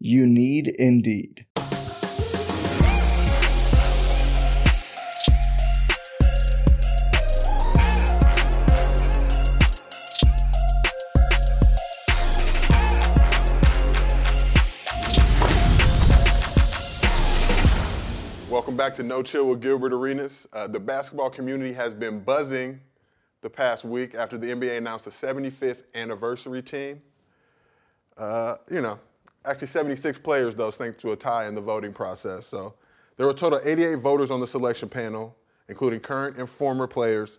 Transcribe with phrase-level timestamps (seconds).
[0.00, 1.46] You need Indeed.
[18.50, 20.48] Welcome back to No Chill with Gilbert Arenas.
[20.52, 22.80] Uh, the basketball community has been buzzing
[23.42, 27.00] the past week after the NBA announced the 75th anniversary team.
[28.16, 28.98] Uh, you know,
[29.44, 32.46] actually 76 players, though, thanks to a tie in the voting process.
[32.46, 32.74] So
[33.16, 35.36] there were a total of 88 voters on the selection panel,
[35.68, 37.38] including current and former players.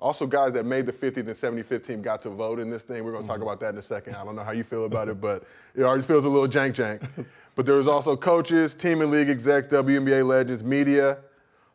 [0.00, 3.04] Also, guys that made the 50th and 75th team got to vote in this thing.
[3.04, 3.44] We're going to talk mm-hmm.
[3.44, 4.14] about that in a second.
[4.14, 5.44] I don't know how you feel about it, but
[5.74, 7.26] it already feels a little jank jank.
[7.56, 11.18] but there was also coaches, team and league execs, WNBA legends, media.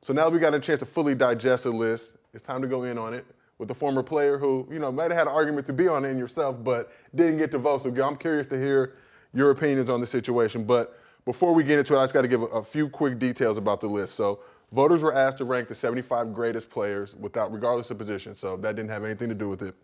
[0.01, 2.67] So now that we got a chance to fully digest the list, it's time to
[2.67, 3.25] go in on it
[3.57, 6.05] with the former player who, you know, might have had an argument to be on
[6.05, 7.83] it in yourself, but didn't get to vote.
[7.83, 8.95] So I'm curious to hear
[9.33, 10.63] your opinions on the situation.
[10.63, 13.19] But before we get into it, I just got to give a, a few quick
[13.19, 14.15] details about the list.
[14.15, 14.39] So
[14.71, 18.35] voters were asked to rank the 75 greatest players without, regardless of position.
[18.35, 19.75] So that didn't have anything to do with it.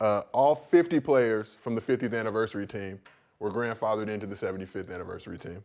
[0.00, 3.00] Uh, all 50 players from the 50th anniversary team
[3.38, 5.62] were grandfathered into the 75th anniversary team.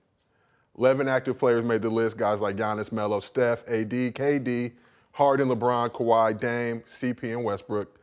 [0.77, 4.71] 11 active players made the list, guys like Giannis, Melo, Steph, AD, KD,
[5.11, 7.99] Harden, LeBron, Kawhi, Dame, CP, and Westbrook.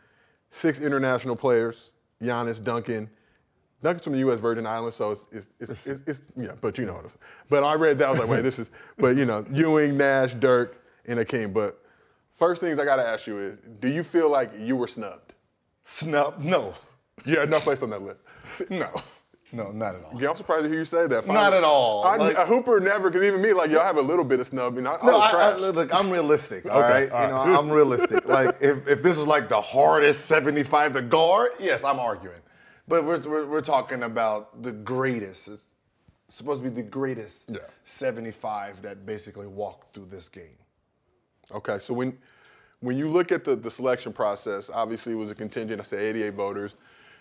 [0.50, 1.91] Six international players,
[2.22, 3.08] Giannis, Duncan.
[3.86, 4.41] Duncan's from the U.S.
[4.41, 7.20] Virgin Islands, so it's, it's, it's, it's, it's yeah, but you know what I'm saying.
[7.48, 10.34] But I read that, I was like, wait, this is, but you know, Ewing, Nash,
[10.34, 11.52] Dirk, and Hakeem.
[11.52, 11.80] But
[12.36, 15.34] first things I got to ask you is, do you feel like you were snubbed?
[15.84, 16.41] Snub?
[16.41, 16.72] No.
[17.24, 18.19] Yeah, no place on that list.
[18.70, 18.91] No.
[19.52, 20.20] No, not at all.
[20.20, 21.24] Yeah, I'm surprised to hear you say that.
[21.28, 22.03] Not at all.
[22.04, 24.47] I, Like- a Hooper never, because even me, like, y'all have a little bit of
[24.48, 24.74] snub.
[24.74, 26.68] Know, I, no, I, I, look, I'm realistic.
[26.68, 28.26] All Okay, right, all you know, I'm realistic.
[28.26, 32.41] like if, if this is like the hardest 75 to guard, yes, I'm arguing.
[32.88, 35.48] But we're, we're, we're talking about the greatest.
[35.48, 35.66] It's
[36.28, 37.58] supposed to be the greatest Yeah.
[37.84, 40.56] 75 that basically walked through this game.
[41.52, 42.16] Okay, so when
[42.80, 46.00] when you look at the, the selection process, obviously it was a contingent, I said
[46.00, 46.74] 88 voters,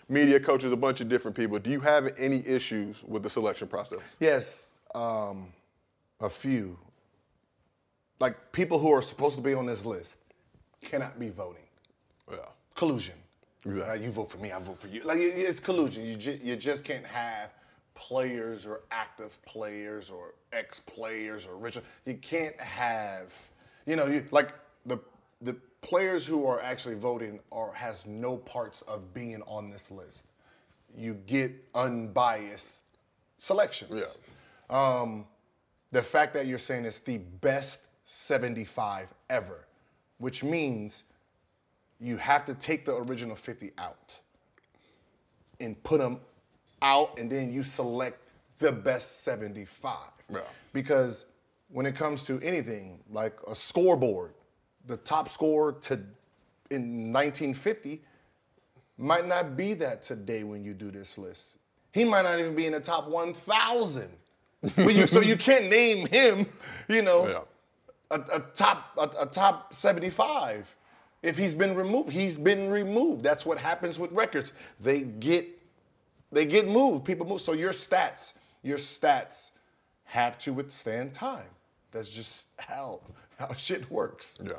[0.08, 1.58] media coaches, a bunch of different people.
[1.58, 4.16] Do you have any issues with the selection process?
[4.20, 5.48] Yes, um,
[6.20, 6.78] a few.
[8.20, 10.18] Like people who are supposed to be on this list
[10.82, 11.62] cannot be voting.
[12.30, 12.38] Yeah.
[12.74, 13.14] collusion.
[13.66, 13.92] Exactly.
[13.96, 15.02] Like, you vote for me, I vote for you.
[15.02, 16.04] Like it- it's collusion.
[16.04, 17.50] You ju- you just can't have
[17.94, 21.78] players or active players or ex players or rich.
[22.04, 23.34] You can't have,
[23.86, 24.52] you know, you, like
[24.84, 24.98] the
[25.42, 30.26] the players who are actually voting are has no parts of being on this list.
[30.96, 32.82] You get unbiased
[33.38, 34.18] selections.
[34.70, 35.26] Um,
[35.92, 39.66] the fact that you're saying it's the best 75 ever,
[40.18, 41.04] which means
[42.00, 44.14] you have to take the original 50 out
[45.60, 46.20] and put them
[46.82, 48.18] out, and then you select
[48.58, 49.96] the best 75.
[50.30, 50.40] Yeah.
[50.72, 51.26] Because
[51.70, 54.32] when it comes to anything like a scoreboard,
[54.86, 55.94] the top scorer to
[56.70, 58.02] in 1950
[58.98, 61.58] might not be that today when you do this list.
[61.92, 64.10] He might not even be in the top 1,000.
[65.06, 66.46] So you can't name him,
[66.88, 67.40] you know, Yeah.
[68.10, 70.74] a, a top a, a top 75
[71.22, 75.46] if he's been removed he's been removed that's what happens with records they get
[76.32, 79.52] they get moved people move so your stats your stats
[80.04, 81.48] have to withstand time
[81.90, 83.00] that's just how
[83.38, 84.52] how shit works Yeah.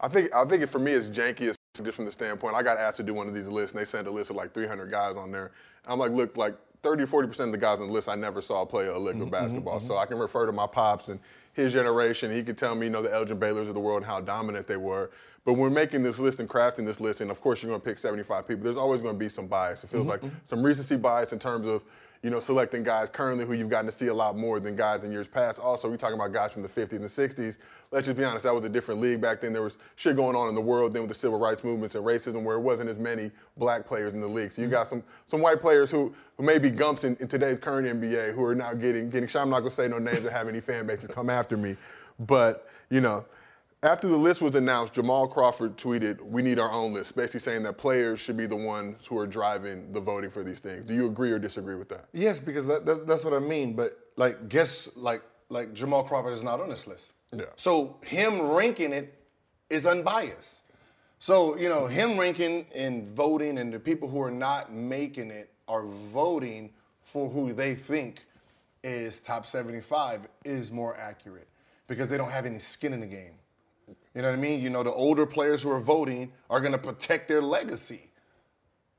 [0.00, 2.54] I think I think it, for me it's janky as just from the standpoint.
[2.54, 4.36] I got asked to do one of these lists and they sent a list of
[4.36, 5.52] like 300 guys on there.
[5.86, 8.14] I'm like, look, like 30 or 40 percent of the guys on the list I
[8.14, 9.80] never saw play a lick of mm-hmm, mm-hmm, basketball.
[9.80, 10.02] So mm-hmm.
[10.02, 11.18] I can refer to my pops and
[11.52, 12.32] his generation.
[12.32, 14.66] He could tell me, you know, the Elgin Baylors of the world and how dominant
[14.66, 15.10] they were.
[15.44, 17.80] But when we're making this list and crafting this list, and of course you're going
[17.80, 19.82] to pick 75 people, there's always going to be some bias.
[19.82, 20.36] It feels mm-hmm, like mm-hmm.
[20.44, 21.82] some recency bias in terms of,
[22.22, 25.02] you know, selecting guys currently who you've gotten to see a lot more than guys
[25.02, 25.58] in years past.
[25.58, 27.58] Also, we're talking about guys from the 50s and 60s.
[27.90, 29.52] Let's just be honest, that was a different league back then.
[29.52, 32.04] There was shit going on in the world then with the civil rights movements and
[32.04, 34.52] racism where it wasn't as many black players in the league.
[34.52, 34.74] So you mm-hmm.
[34.74, 38.34] got some some white players who, who may be gumps in, in today's current NBA
[38.34, 39.42] who are now getting getting shot.
[39.42, 41.76] I'm not gonna say no names or have any fan bases come after me.
[42.20, 43.24] But, you know,
[43.82, 47.64] after the list was announced, Jamal Crawford tweeted, "We need our own list," basically saying
[47.64, 50.84] that players should be the ones who are driving the voting for these things.
[50.84, 52.06] Do you agree or disagree with that?
[52.12, 53.74] Yes, because that, that, that's what I mean.
[53.74, 57.12] But like, guess like like Jamal Crawford is not on this list.
[57.32, 57.46] Yeah.
[57.56, 59.14] So him ranking it
[59.68, 60.62] is unbiased.
[61.18, 65.50] So you know him ranking and voting, and the people who are not making it
[65.66, 66.70] are voting
[67.02, 68.24] for who they think
[68.84, 71.48] is top 75 is more accurate
[71.86, 73.34] because they don't have any skin in the game.
[74.14, 74.60] You know what I mean?
[74.60, 78.10] You know, the older players who are voting are going to protect their legacy.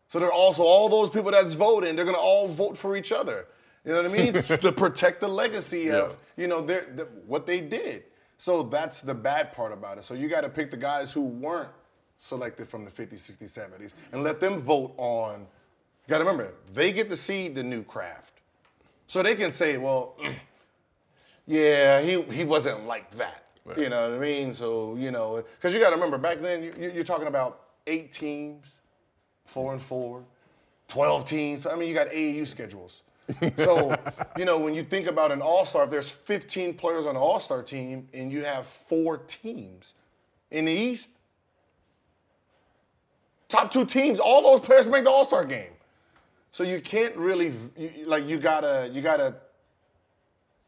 [0.07, 3.11] So they're also all those people that's voting, they're going to all vote for each
[3.11, 3.47] other.
[3.85, 4.33] You know what I mean?
[4.43, 8.03] to protect the legacy of, you know, their, the, what they did.
[8.37, 10.03] So that's the bad part about it.
[10.03, 11.69] So you got to pick the guys who weren't
[12.17, 15.41] selected from the 50s, 60s, 70s and let them vote on.
[15.41, 18.41] You got to remember, they get to see the new craft.
[19.07, 20.17] So they can say, well,
[21.47, 23.42] yeah, he, he wasn't like that.
[23.77, 24.53] You know what I mean?
[24.53, 28.11] So, you know, because you got to remember, back then, you, you're talking about eight
[28.11, 28.81] teams,
[29.45, 30.23] four and four,
[30.89, 31.65] 12 teams.
[31.65, 33.03] I mean, you got AAU schedules.
[33.57, 33.95] so,
[34.37, 37.21] you know, when you think about an all star, if there's 15 players on an
[37.21, 39.93] all star team and you have four teams
[40.51, 41.11] in the East,
[43.47, 45.71] top two teams, all those players make the all star game.
[46.51, 49.35] So you can't really, you, like, you gotta, you gotta,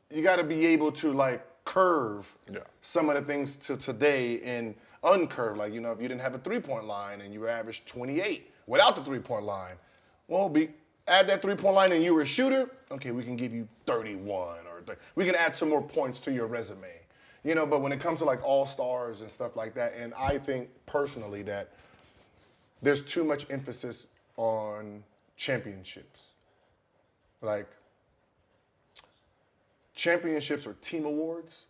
[0.10, 2.60] you gotta be able to, like, curve Yeah.
[2.82, 5.58] some of the things to today and uncurve.
[5.58, 7.84] Like, you know, if you didn't have a three point line and you were average
[7.86, 9.76] 28 without the three point line,
[10.28, 10.70] well, be
[11.08, 13.68] add that three point line and you were a shooter, okay, we can give you
[13.86, 14.84] 31 or
[15.16, 16.88] we can add some more points to your resume.
[17.44, 20.14] You know, but when it comes to like all stars and stuff like that, and
[20.16, 21.70] I think personally that
[22.82, 24.08] there's too much emphasis
[24.38, 25.04] on
[25.38, 26.30] championships.
[27.42, 27.68] Like
[29.96, 31.66] championships or team awards,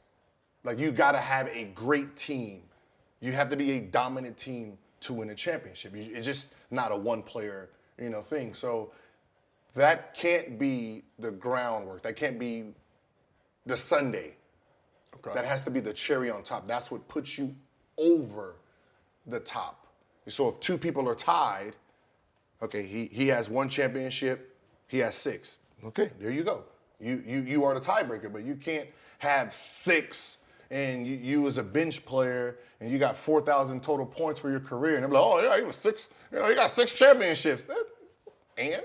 [0.63, 2.63] like you got to have a great team.
[3.21, 5.93] You have to be a dominant team to win a championship.
[5.95, 7.69] It's just not a one player,
[7.99, 8.53] you know, thing.
[8.53, 8.91] So
[9.75, 12.03] that can't be the groundwork.
[12.03, 12.65] That can't be
[13.65, 14.35] the Sunday.
[15.15, 15.33] Okay.
[15.33, 16.67] That has to be the cherry on top.
[16.67, 17.55] That's what puts you
[17.97, 18.55] over
[19.27, 19.87] the top.
[20.27, 21.75] So if two people are tied,
[22.61, 24.55] okay, he, he has one championship,
[24.87, 25.59] he has six.
[25.83, 26.63] Okay, there you go.
[26.99, 28.87] You you you are the tiebreaker, but you can't
[29.19, 30.39] have six
[30.71, 34.49] and you, you as a bench player and you got four thousand total points for
[34.49, 36.93] your career, and they're like, oh yeah, he was six, you know, he got six
[36.93, 37.63] championships.
[38.57, 38.81] And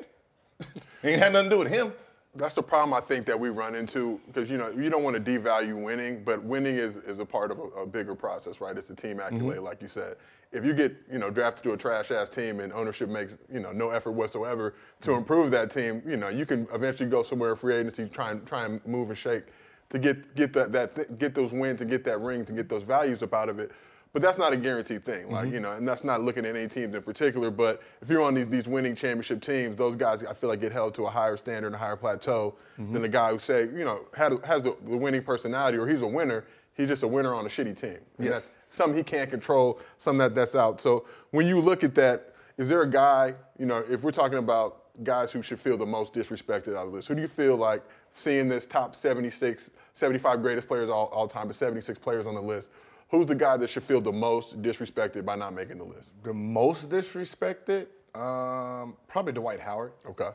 [1.04, 1.92] ain't had nothing to do with him.
[2.34, 5.16] That's the problem I think that we run into because you know you don't want
[5.16, 8.76] to devalue winning, but winning is, is a part of a, a bigger process, right?
[8.76, 9.34] It's a team mm-hmm.
[9.34, 10.16] accolade, like you said.
[10.52, 13.58] If you get you know drafted to a trash ass team and ownership makes you
[13.58, 15.18] know no effort whatsoever to mm-hmm.
[15.18, 18.64] improve that team, you know you can eventually go somewhere free agency, try and try
[18.64, 19.44] and move and shake
[19.88, 22.68] to get get that that th- get those wins and get that ring to get
[22.68, 23.72] those values up out of it.
[24.12, 25.54] But that's not a guaranteed thing, like mm-hmm.
[25.54, 27.48] you know, and that's not looking at any teams in particular.
[27.48, 30.72] But if you're on these these winning championship teams, those guys I feel like get
[30.72, 32.92] held to a higher standard and a higher plateau mm-hmm.
[32.92, 36.02] than the guy who say you know had, has the, the winning personality or he's
[36.02, 36.44] a winner.
[36.74, 37.98] He's just a winner on a shitty team.
[38.16, 38.30] And Yes.
[38.30, 39.80] that's something he can't control.
[39.98, 40.80] some that that's out.
[40.80, 44.38] So when you look at that, is there a guy you know if we're talking
[44.38, 47.06] about guys who should feel the most disrespected out of this?
[47.06, 51.46] Who do you feel like seeing this top 76, 75 greatest players all, all time,
[51.46, 52.70] but 76 players on the list?
[53.10, 56.12] Who's the guy that should feel the most disrespected by not making the list?
[56.22, 59.92] The most disrespected, um, probably Dwight Howard.
[60.06, 60.30] Okay.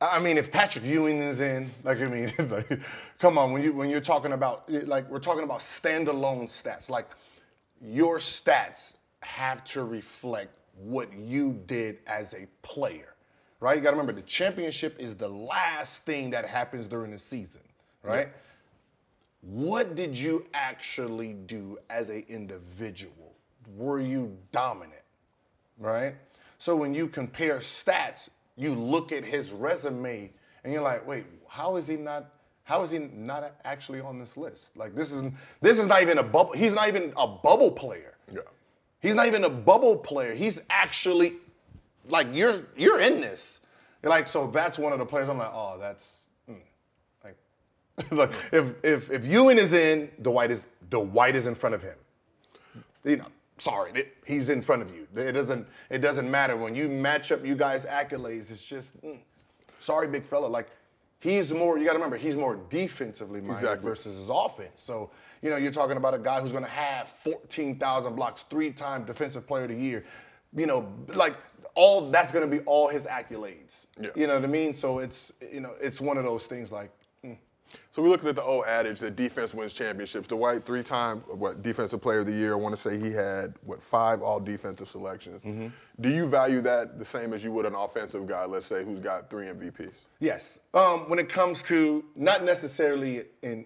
[0.00, 2.80] I mean, if Patrick Ewing is in, like I mean, like,
[3.18, 7.08] come on, when you when you're talking about like we're talking about standalone stats, like
[7.80, 13.14] your stats have to reflect what you did as a player,
[13.60, 13.76] right?
[13.76, 17.62] You got to remember the championship is the last thing that happens during the season,
[18.02, 18.28] right?
[19.46, 23.34] What did you actually do as an individual?
[23.76, 25.02] Were you dominant?
[25.78, 26.14] right?
[26.58, 30.30] So when you compare stats, you look at his resume
[30.64, 32.30] and you're like, wait, how is he not?
[32.64, 34.76] How is he not actually on this list?
[34.76, 35.22] Like this is
[35.60, 36.52] this is not even a bubble.
[36.52, 38.14] He's not even a bubble player.
[38.32, 38.40] Yeah.
[39.00, 40.34] He's not even a bubble player.
[40.34, 41.34] He's actually
[42.08, 43.60] like you're you're in this.
[44.02, 45.28] You're like so that's one of the players.
[45.28, 46.18] I'm like, oh, that's
[48.10, 51.96] like if if if Ewing is in, Dwight is Dwight is in front of him.
[53.04, 53.26] You know,
[53.58, 55.06] sorry, it- he's in front of you.
[55.16, 58.50] It doesn't it doesn't matter when you match up you guys accolades.
[58.50, 59.18] It's just mm,
[59.78, 60.46] sorry, big fella.
[60.46, 60.68] Like
[61.20, 61.78] he's more.
[61.78, 63.88] You got to remember he's more defensively minded Exactly.
[63.88, 64.82] versus his offense.
[64.82, 65.10] So
[65.40, 69.46] you know you're talking about a guy who's going to have 14,000 blocks, three-time defensive
[69.46, 70.04] player of the year.
[70.54, 71.34] You know, like
[71.74, 73.86] all that's going to be all his accolades.
[74.00, 74.10] Yeah.
[74.14, 74.74] You know what I mean?
[74.74, 76.90] So it's you know it's one of those things like.
[77.90, 80.28] So we're looking at the old adage that defense wins championships.
[80.28, 82.52] Dwight, three-time what defensive player of the year.
[82.52, 85.42] I want to say he had what five all defensive selections.
[85.42, 85.68] Mm-hmm.
[86.00, 89.00] Do you value that the same as you would an offensive guy, let's say, who's
[89.00, 90.06] got three MVPs?
[90.20, 90.58] Yes.
[90.74, 93.64] Um, when it comes to not necessarily in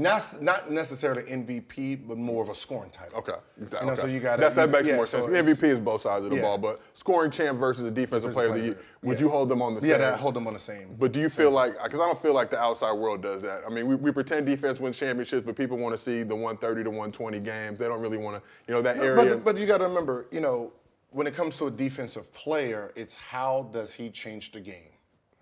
[0.00, 3.18] not not necessarily MVP, but more of a scoring title.
[3.18, 3.80] Okay, exactly.
[3.80, 4.02] You know, okay.
[4.02, 5.26] so you got That's, that makes yeah, more sense.
[5.26, 6.42] it's- MVP is both sides of the yeah.
[6.42, 8.78] ball, but scoring champ versus a defensive player of the year.
[9.02, 9.90] Would you hold them on the same?
[9.90, 10.96] Yeah, that hold them on the same.
[10.98, 13.62] But do you feel like, because I don't feel like the outside world does that.
[13.66, 16.84] I mean, we, we pretend defense wins championships, but people want to see the 130
[16.84, 17.78] to 120 games.
[17.78, 19.36] They don't really want to, you know, that area.
[19.36, 20.72] But, but you got to remember, you know,
[21.10, 24.92] when it comes to a defensive player, it's how does he change the game?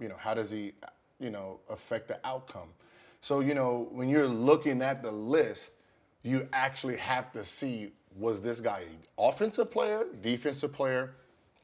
[0.00, 0.72] You know, how does he,
[1.20, 2.68] you know, affect the outcome?
[3.20, 5.72] So, you know, when you're looking at the list,
[6.22, 11.14] you actually have to see was this guy an offensive player, defensive player,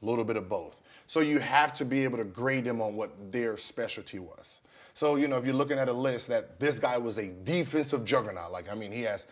[0.01, 0.81] a little bit of both.
[1.07, 4.61] So you have to be able to grade them on what their specialty was.
[4.93, 8.05] So, you know, if you're looking at a list that this guy was a defensive
[8.05, 9.27] juggernaut, like, I mean, he has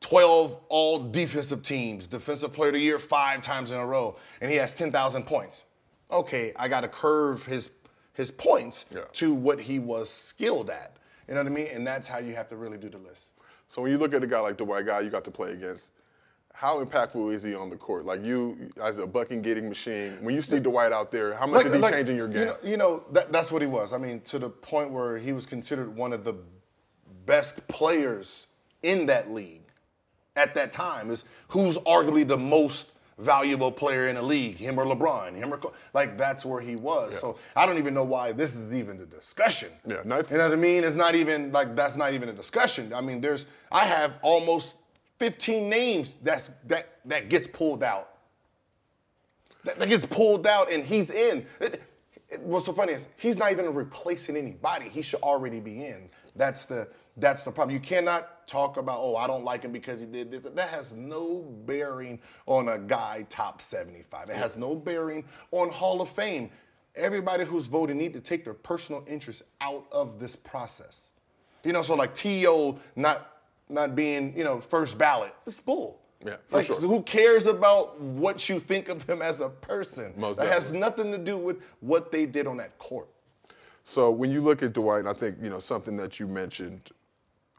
[0.00, 4.50] 12 all defensive teams, defensive player of the year five times in a row, and
[4.50, 5.64] he has 10,000 points.
[6.10, 7.70] Okay, I got to curve his
[8.14, 9.00] his points Yeah.
[9.12, 10.95] to what he was skilled at.
[11.28, 11.68] You know what I mean?
[11.72, 13.32] And that's how you have to really do the list.
[13.68, 15.52] So when you look at a guy like the white guy you got to play
[15.52, 15.90] against,
[16.52, 18.06] how impactful is he on the court?
[18.06, 21.66] Like you, as a bucking getting machine, when you see Dwight out there, how much
[21.66, 22.40] is he changing your game?
[22.40, 23.92] You know, you know that, that's what he was.
[23.92, 26.34] I mean, to the point where he was considered one of the
[27.26, 28.46] best players
[28.82, 29.60] in that league
[30.36, 31.10] at that time.
[31.10, 34.56] Is who's arguably the most valuable player in the league?
[34.56, 35.34] Him or LeBron?
[35.34, 37.18] Him or Co- like that's where he was.
[37.18, 39.70] So I don't even know why this is even the discussion.
[39.86, 40.84] Yeah, no, you know what I mean?
[40.84, 42.92] It's not even like that's not even a discussion.
[42.92, 44.76] I mean, there's I have almost
[45.18, 48.10] 15 names that's that that gets pulled out
[49.64, 51.46] that, that gets pulled out and he's in.
[51.60, 51.82] It-
[52.28, 54.88] it- what's so funny is he's not even replacing anybody.
[54.88, 56.10] He should already be in.
[56.34, 57.74] That's the that's the problem.
[57.74, 60.42] You cannot talk about oh I don't like him because he did this.
[60.54, 64.28] That has no bearing on a guy top 75.
[64.28, 66.50] It has no bearing on Hall of Fame.
[66.94, 71.12] Everybody who's voting need to take their personal interests out of this process.
[71.64, 72.78] You know, so like T.O.
[72.94, 73.32] not
[73.68, 75.34] not being, you know, first ballot.
[75.46, 76.00] It's bull.
[76.24, 76.80] Yeah, for like, sure.
[76.80, 80.14] who cares about what you think of them as a person?
[80.16, 83.08] Most that has nothing to do with what they did on that court.
[83.84, 86.90] So when you look at Dwight, and I think you know something that you mentioned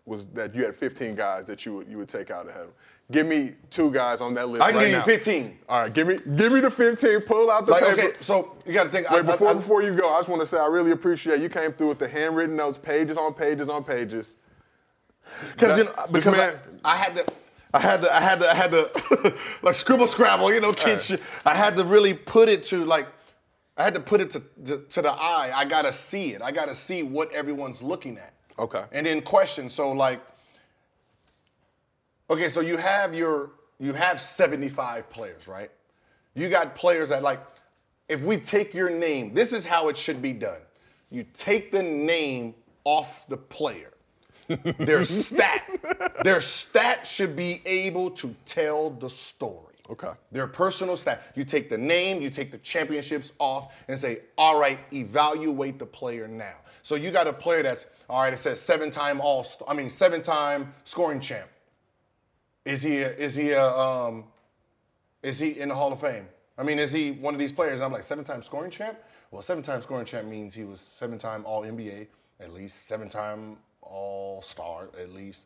[0.07, 2.67] was that you had 15 guys that you would you would take out ahead of
[2.69, 2.73] him.
[3.11, 4.61] Give me two guys on that list.
[4.61, 5.03] I can right give you now.
[5.03, 5.59] 15.
[5.69, 7.21] All right, give me give me the 15.
[7.21, 8.01] Pull out the Like, paper.
[8.07, 9.09] okay, so you got to think.
[9.09, 10.91] Wait, I- I- before I- before you go, I just want to say I really
[10.91, 14.35] appreciate you came through with the handwritten notes, pages on pages on pages.
[15.51, 17.25] because you know, because man- I, I had to,
[17.73, 21.01] I had to, I had to, I had to, like scribble scrabble, you know, kid
[21.01, 21.21] shit.
[21.45, 23.07] I had to really put it to like,
[23.77, 25.51] I had to put it to, to to the eye.
[25.53, 26.41] I gotta see it.
[26.41, 28.33] I gotta see what everyone's looking at.
[28.59, 28.83] Okay.
[28.91, 29.69] And then question.
[29.69, 30.21] So like,
[32.29, 35.69] okay, so you have your you have 75 players, right?
[36.33, 37.39] You got players that like,
[38.09, 40.59] if we take your name, this is how it should be done.
[41.11, 43.91] You take the name off the player.
[44.79, 45.69] Their stat,
[46.23, 49.75] their stat should be able to tell the story.
[49.89, 50.11] Okay.
[50.31, 51.31] Their personal stat.
[51.35, 55.85] You take the name, you take the championships off, and say, all right, evaluate the
[55.85, 56.55] player now.
[56.81, 60.73] So you got a player that's, all right, it says seven-time all, I mean, seven-time
[60.85, 61.49] scoring champ.
[62.63, 64.25] Is he a, is he a um,
[65.23, 66.27] is he in the Hall of Fame?
[66.57, 67.81] I mean, is he one of these players?
[67.81, 68.97] I'm like seven-time scoring champ.
[69.31, 72.07] Well, seven-time scoring champ means he was seven-time All NBA,
[72.39, 75.41] at least seven-time All Star, at least.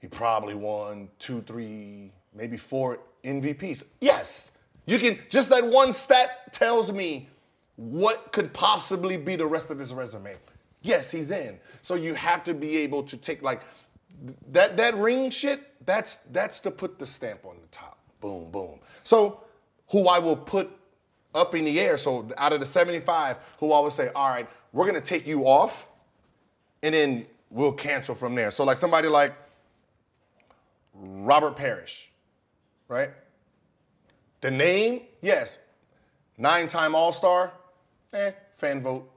[0.00, 3.84] He probably won two, three, maybe four MVPs.
[4.00, 4.52] Yes,
[4.86, 5.18] you can.
[5.28, 7.28] Just that one stat tells me
[7.76, 10.34] what could possibly be the rest of his resume.
[10.82, 11.58] Yes, he's in.
[11.82, 13.62] So you have to be able to take like
[14.50, 15.60] that that ring shit.
[15.86, 17.98] That's that's to put the stamp on the top.
[18.20, 18.80] Boom, boom.
[19.02, 19.44] So
[19.90, 20.70] who I will put
[21.34, 21.98] up in the air.
[21.98, 25.46] So out of the 75, who I would say, all right, we're gonna take you
[25.46, 25.88] off,
[26.82, 28.50] and then we'll cancel from there.
[28.50, 29.34] So like somebody like
[30.94, 32.10] Robert Parish,
[32.88, 33.10] right?
[34.40, 35.58] The name, yes.
[36.36, 37.52] Nine-time All-Star,
[38.12, 39.10] eh, fan vote,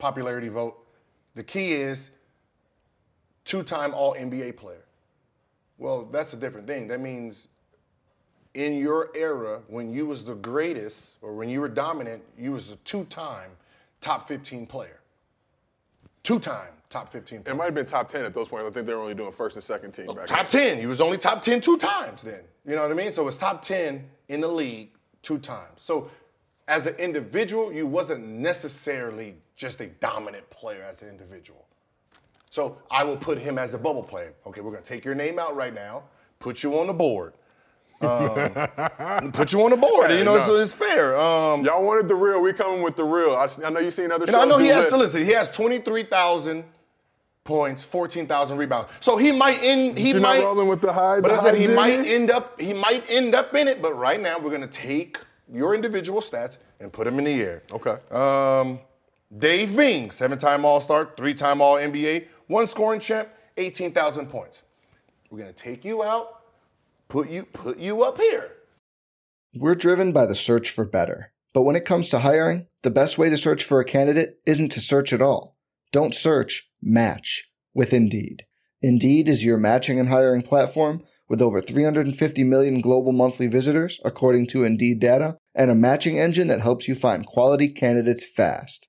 [0.00, 0.84] popularity vote.
[1.36, 2.10] The key is
[3.44, 4.84] two-time All-NBA player.
[5.78, 6.88] Well, that's a different thing.
[6.88, 7.48] That means
[8.54, 12.72] in your era, when you was the greatest or when you were dominant, you was
[12.72, 13.50] a two-time
[14.00, 15.00] top 15 player.
[16.22, 17.54] Two-time top 15 player.
[17.54, 18.68] It might have been top 10 at those points.
[18.68, 20.74] I think they were only doing first and second team oh, back Top then.
[20.76, 20.82] 10.
[20.82, 22.40] You was only top 10 two times then.
[22.66, 23.10] You know what I mean?
[23.10, 24.90] So it's top 10 in the league
[25.22, 25.76] two times.
[25.76, 26.10] So
[26.68, 31.66] as an individual, you wasn't necessarily just a dominant player as an individual.
[32.48, 34.32] So I will put him as a bubble player.
[34.46, 36.04] Okay, we're gonna take your name out right now,
[36.38, 37.34] put you on the board.
[38.00, 40.10] Um, put you on the board.
[40.10, 40.46] Hey, you know, no.
[40.46, 41.14] so it's fair.
[41.18, 42.42] Um, Y'all wanted the real.
[42.42, 43.34] We coming with the real.
[43.34, 44.42] I, I know you've seen other and shows.
[44.42, 44.92] I know he has lists.
[44.92, 45.26] to listen.
[45.26, 46.64] He has 23,000
[47.44, 48.90] points, 14,000 rebounds.
[49.00, 49.98] So he might end.
[49.98, 50.38] He You're might.
[50.38, 51.20] not rolling with the high.
[51.20, 53.82] But the I said he might end up he might end up in it.
[53.82, 55.18] But right now we're gonna take
[55.52, 57.62] your individual stats and put them in the air.
[57.70, 57.98] Okay.
[58.10, 58.80] Um,
[59.38, 64.64] Dave Bing, seven-time All-Star, three-time All-NBA, one scoring champ, 18,000 points.
[65.30, 66.42] We're gonna take you out,
[67.08, 68.50] put you put you up here.
[69.54, 71.32] We're driven by the search for better.
[71.52, 74.70] But when it comes to hiring, the best way to search for a candidate isn't
[74.72, 75.56] to search at all.
[75.92, 78.46] Don't search, match with Indeed.
[78.82, 84.48] Indeed is your matching and hiring platform with over 350 million global monthly visitors, according
[84.48, 88.88] to Indeed data, and a matching engine that helps you find quality candidates fast.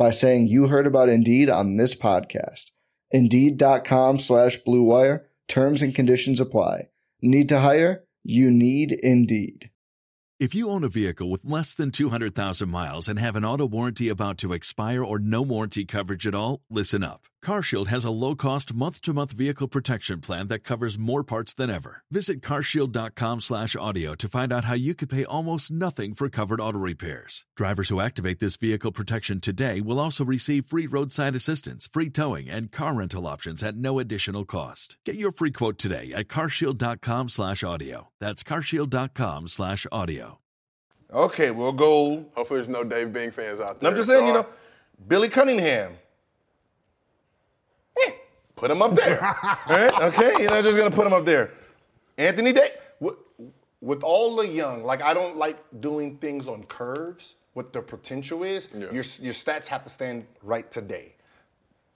[0.00, 2.70] by saying you heard about Indeed on this podcast.
[3.10, 5.24] Indeed.com slash BlueWire.
[5.46, 6.88] Terms and conditions apply.
[7.20, 8.04] Need to hire?
[8.24, 9.68] You need Indeed.
[10.38, 14.08] If you own a vehicle with less than 200,000 miles and have an auto warranty
[14.08, 17.26] about to expire or no warranty coverage at all, listen up.
[17.44, 22.02] CarShield has a low-cost month-to-month vehicle protection plan that covers more parts than ever.
[22.10, 27.46] Visit carshield.com/audio to find out how you could pay almost nothing for covered auto repairs.
[27.56, 32.50] Drivers who activate this vehicle protection today will also receive free roadside assistance, free towing,
[32.50, 34.98] and car rental options at no additional cost.
[35.06, 38.10] Get your free quote today at carshield.com/audio.
[38.20, 40.38] That's carshield.com/audio.
[41.12, 42.26] Okay, we'll go.
[42.36, 43.90] Hopefully, there's no Dave Bing fans out there.
[43.90, 44.46] I'm just saying, you know,
[45.08, 45.94] Billy Cunningham.
[48.60, 49.18] Put him up there.
[49.68, 49.90] right?
[50.02, 51.52] Okay, you know, just gonna put him up there.
[52.18, 52.72] Anthony Day.
[53.00, 53.14] With,
[53.80, 57.36] with all the young, like I don't like doing things on curves.
[57.54, 58.80] What the potential is, Yeah.
[58.92, 61.14] your your stats have to stand right today.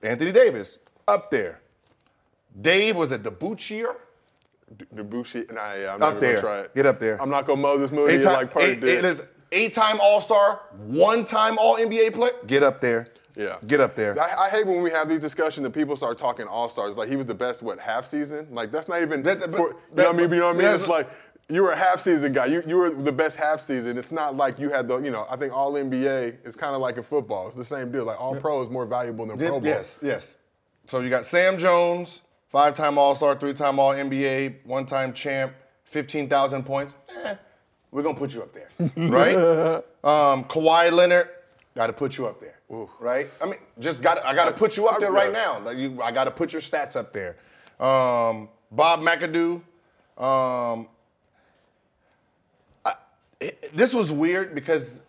[0.03, 1.61] Anthony Davis up there.
[2.61, 3.97] Dave was it DeBusschere?
[4.79, 6.31] D- Debussy, nah, yeah, I'm Up not there.
[6.37, 6.75] gonna try it.
[6.75, 7.21] Get up there.
[7.21, 8.99] I'm not gonna Moses Moody Eight-time- like Purdy eight- did.
[9.01, 9.23] It is
[9.53, 12.33] eight-time All-Star, one-time All-NBA player.
[12.47, 13.07] Get up there.
[13.37, 13.57] Yeah.
[13.67, 14.19] Get up there.
[14.21, 16.97] I, I hate when we have these discussions and people start talking all stars.
[16.97, 18.47] Like he was the best, what, half season?
[18.51, 19.23] Like that's not even.
[19.23, 20.31] That- that- for, you that- know what I mean?
[20.31, 20.69] You know what I mean?
[20.69, 21.09] It's like
[21.49, 22.47] you were a half season guy.
[22.47, 23.99] You you were the best half season.
[23.99, 26.81] It's not like you had the, you know, I think all NBA is kind of
[26.81, 27.49] like in football.
[27.49, 28.05] It's the same deal.
[28.05, 29.69] Like all pro is more valuable than Did- Pro Bowl.
[29.69, 30.39] Yes, yes.
[30.87, 36.95] So you got Sam Jones, five-time All-Star, three-time All-NBA, one-time champ, 15,000 points.
[37.25, 37.35] Eh,
[37.91, 38.69] we're gonna put you up there,
[39.09, 39.35] right?
[40.05, 41.29] um, Kawhi Leonard,
[41.75, 42.57] got to put you up there,
[43.01, 43.29] right?
[43.43, 45.61] I mean, just got I got to put you up there right now.
[45.61, 47.37] Like you, I got to put your stats up there.
[47.81, 49.61] Um, Bob McAdoo.
[50.17, 50.89] Um,
[52.85, 55.03] I- this was weird because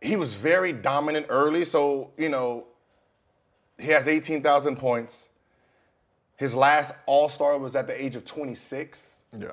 [0.00, 1.64] he was very dominant early.
[1.64, 2.66] So you know,
[3.78, 5.28] he has 18,000 points.
[6.36, 9.48] His last All Star was at the age of 26, Yeah.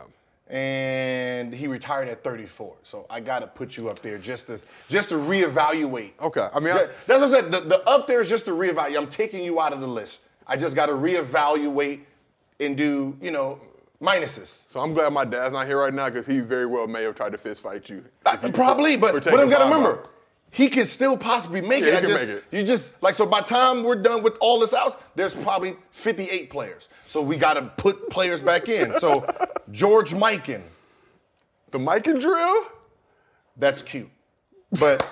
[0.50, 2.74] And he retired at 34.
[2.84, 6.12] So I got to put you up there just to just to reevaluate.
[6.22, 6.48] Okay.
[6.54, 7.52] I mean, I- that's what I said.
[7.52, 8.98] The, the up there is just to reevaluate.
[8.98, 10.22] I'm taking you out of the list.
[10.48, 12.02] I just got to reevaluate
[12.60, 13.60] and do you know
[14.02, 14.70] minuses.
[14.72, 17.16] So I'm glad my dad's not here right now because he very well may have
[17.16, 18.04] tried to fist fight you.
[18.26, 20.04] Uh, If you- probably, but but I'm gonna remember.
[20.52, 21.92] He can still possibly make Yeah, it.
[21.92, 22.44] he I can just, make it.
[22.52, 23.26] You just like so.
[23.26, 26.90] By time we're done with all this out, there's probably 58 players.
[27.06, 28.92] So we got to put players back in.
[29.00, 29.26] So
[29.72, 30.62] George Mikan,
[31.72, 32.66] The Mikan drill?
[33.58, 34.10] that's cute,
[34.80, 35.06] but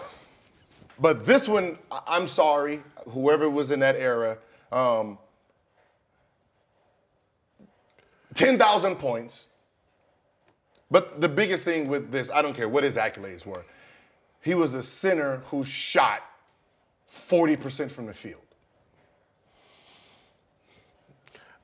[1.00, 4.38] but this one, I'm sorry, whoever was in that era.
[4.72, 5.18] Um,
[8.36, 9.48] 10,000 points.
[10.90, 13.66] But the biggest thing with this, I don't care what his accolades were.
[14.42, 16.22] He was a center who shot
[17.12, 18.42] 40% from the field.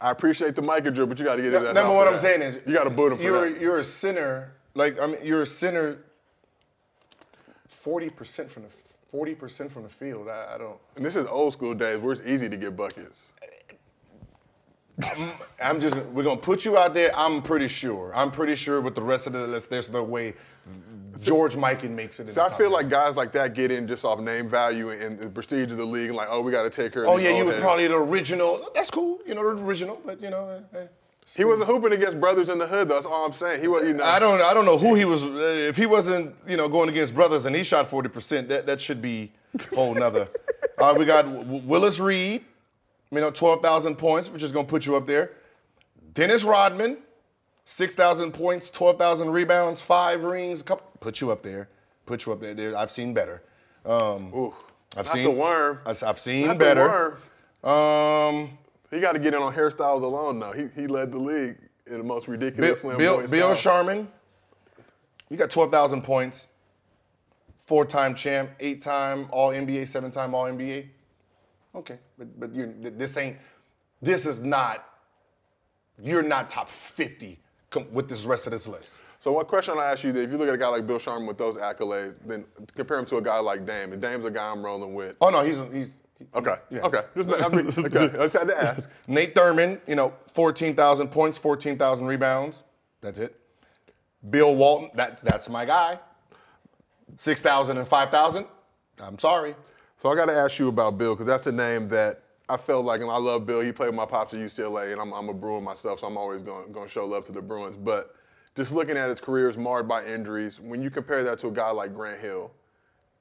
[0.02, 2.14] I appreciate the micro drill, but you got to get his ass Number what I'm
[2.14, 2.20] that.
[2.20, 3.62] saying is, you got to boot him for you're that.
[3.62, 4.52] you're a sinner.
[4.76, 6.00] Like I mean, you're a sinner.
[7.68, 8.70] Forty percent from the
[9.08, 10.28] forty percent from the field.
[10.28, 10.78] I, I don't.
[10.98, 13.32] And this is old school days where it's easy to get buckets.
[15.62, 15.96] I'm just.
[15.96, 17.12] We're gonna put you out there.
[17.16, 18.12] I'm pretty sure.
[18.16, 20.36] I'm pretty sure with the rest of the list, there's no way
[21.20, 22.28] George Mikan makes it.
[22.30, 25.18] In So I feel like guys like that get in just off name value and
[25.18, 27.08] the prestige of the league, and like, oh, we got to take her.
[27.08, 28.70] Oh yeah, you was probably the original.
[28.76, 29.20] That's cool.
[29.26, 30.00] You know, the original.
[30.06, 30.88] But you know, eh, eh.
[31.36, 32.90] He wasn't hooping against brothers in the hood.
[32.90, 33.62] That's all I'm saying.
[33.62, 34.04] He was, you know.
[34.04, 34.42] I don't.
[34.42, 35.24] I don't know who he was.
[35.24, 35.30] uh,
[35.70, 38.80] If he wasn't, you know, going against brothers and he shot 40 percent, that that
[38.80, 39.32] should be
[39.72, 40.28] a whole nother.
[40.78, 42.44] All right, we got Willis Reed.
[43.14, 45.32] You know, 12,000 points, which is gonna put you up there.
[46.14, 46.98] Dennis Rodman,
[47.66, 50.88] 6,000 points, 12,000 rebounds, five rings, a couple.
[51.00, 51.70] Put you up there.
[52.06, 52.54] Put you up there.
[52.54, 53.44] there I've seen better.
[53.86, 54.54] Um, Ooh,
[54.96, 55.80] I've not seen the worm.
[55.86, 57.18] I've, I've seen Not the better.
[57.64, 58.40] worm.
[58.44, 58.58] Um,
[58.92, 60.52] He got to get in on hairstyles alone, though.
[60.52, 63.56] He, he led the league in the most ridiculous Bill, Bill, Bill.
[63.56, 64.08] Sharman,
[65.30, 66.48] you got 12,000 points,
[67.66, 70.88] four time champ, eight time All NBA, seven time All NBA.
[71.76, 73.38] Okay, but, but you this ain't,
[74.02, 74.86] this is not,
[76.02, 77.40] you're not top 50
[77.92, 79.04] with this rest of this list.
[79.20, 81.28] So what question I ask you: If you look at a guy like Bill Sharman
[81.28, 83.94] with those accolades, then compare him to a guy like Dame.
[83.94, 85.16] And Dame's a guy I'm rolling with.
[85.22, 85.92] Oh, no, he's, he's,
[86.36, 86.56] Okay.
[86.70, 86.82] Yeah.
[86.82, 87.02] Okay.
[87.16, 88.18] Just, I mean, okay.
[88.18, 88.90] I just had to ask.
[89.08, 92.64] Nate Thurmond, you know, 14,000 points, 14,000 rebounds.
[93.02, 93.40] That's it.
[94.30, 96.00] Bill Walton, that, that's my guy.
[97.18, 98.46] 6,000 and 5,000.
[99.02, 99.56] I'm sorry.
[100.04, 102.84] So I got to ask you about Bill because that's a name that I felt
[102.84, 103.62] like, and I love Bill.
[103.62, 106.18] He played with my pops at UCLA, and I'm, I'm a Bruin myself, so I'm
[106.18, 107.78] always going to show love to the Bruins.
[107.78, 108.14] But
[108.54, 110.60] just looking at his career is marred by injuries.
[110.60, 112.52] When you compare that to a guy like Grant Hill,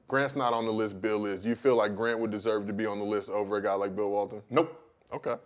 [0.08, 1.00] Grant's not on the list.
[1.00, 1.44] Bill is.
[1.44, 3.74] Do you feel like Grant would deserve to be on the list over a guy
[3.74, 4.42] like Bill Walton?
[4.50, 4.76] Nope.
[5.12, 5.36] Okay.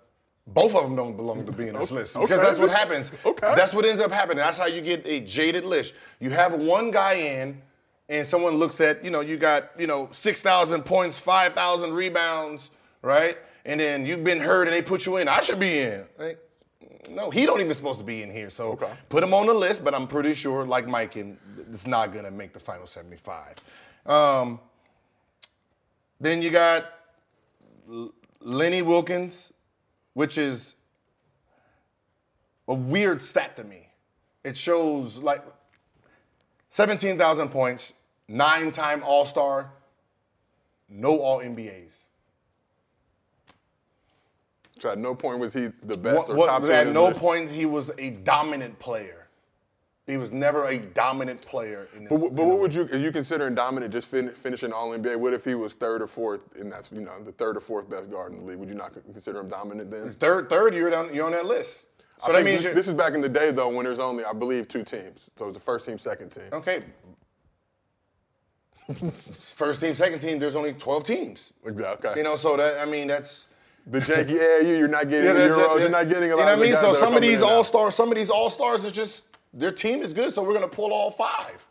[0.47, 2.25] Both of them don't belong to be in this list okay.
[2.25, 3.13] because that's what happens.
[3.27, 3.55] Okay.
[3.55, 4.39] That's what ends up happening.
[4.39, 5.93] That's how you get a jaded list.
[6.19, 7.61] You have one guy in,
[8.09, 12.71] and someone looks at, you know, you got, you know, 6,000 points, 5,000 rebounds,
[13.03, 13.37] right?
[13.65, 15.29] And then you've been hurt and they put you in.
[15.29, 16.05] I should be in.
[16.19, 16.39] Like,
[17.11, 18.51] no, he don't even supposed to be in here.
[18.51, 18.91] So Okay.
[19.09, 21.37] put him on the list, but I'm pretty sure, like Mike, and
[21.71, 23.55] it's not gonna make the final 75.
[24.07, 24.61] Um,
[26.21, 26.85] then you got
[28.41, 29.53] Lenny Wilkens,
[30.15, 30.75] which is
[32.69, 33.89] a weird stat to me.
[34.45, 35.43] It shows like
[36.71, 37.93] 17,000 points,
[38.29, 39.71] nine time All Star,
[40.89, 41.93] no All NBAs.
[44.81, 47.51] So at no point was he the best What- or top two at no point
[47.51, 49.23] he was a dominant player.
[50.07, 52.21] He was never a dominant player in this.
[52.21, 55.17] But, but what would you, you considering dominant just fin- finishing All NBA?
[55.17, 57.91] What if he was third or fourth, and that's you know the third or fourth
[57.91, 58.59] best guard in the league?
[58.59, 60.13] Would you not consider him dominant then?
[60.15, 60.49] third?
[60.49, 61.87] Third, you're on, you're on that list.
[62.25, 64.25] So I that means this, this is back in the day though when there's only
[64.25, 65.29] I believe two teams.
[65.35, 66.45] So it's the first team, second team.
[66.53, 66.85] okay.
[69.57, 70.39] First team, second team.
[70.39, 71.53] There's only 12 teams.
[71.67, 72.13] Okay.
[72.17, 73.49] You know, so that I mean that's.
[73.87, 76.47] the janky AAU, you're not getting that's- Euros, yeah, you're not getting a lot You
[76.47, 76.77] know what I mean?
[76.77, 80.03] So some of these all stars, some of these all stars are just their team
[80.03, 81.67] is good, so we're gonna pull all five.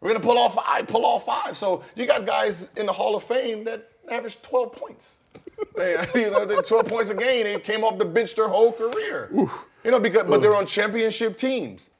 [0.00, 1.56] We're gonna pull all five, pull all five.
[1.56, 5.18] So you got guys in the Hall of Fame that average 12 points.
[5.76, 7.44] They- you know, 12 points a game.
[7.44, 9.30] They came off the bench their whole career.
[9.32, 11.90] You know, because but they're on championship teams.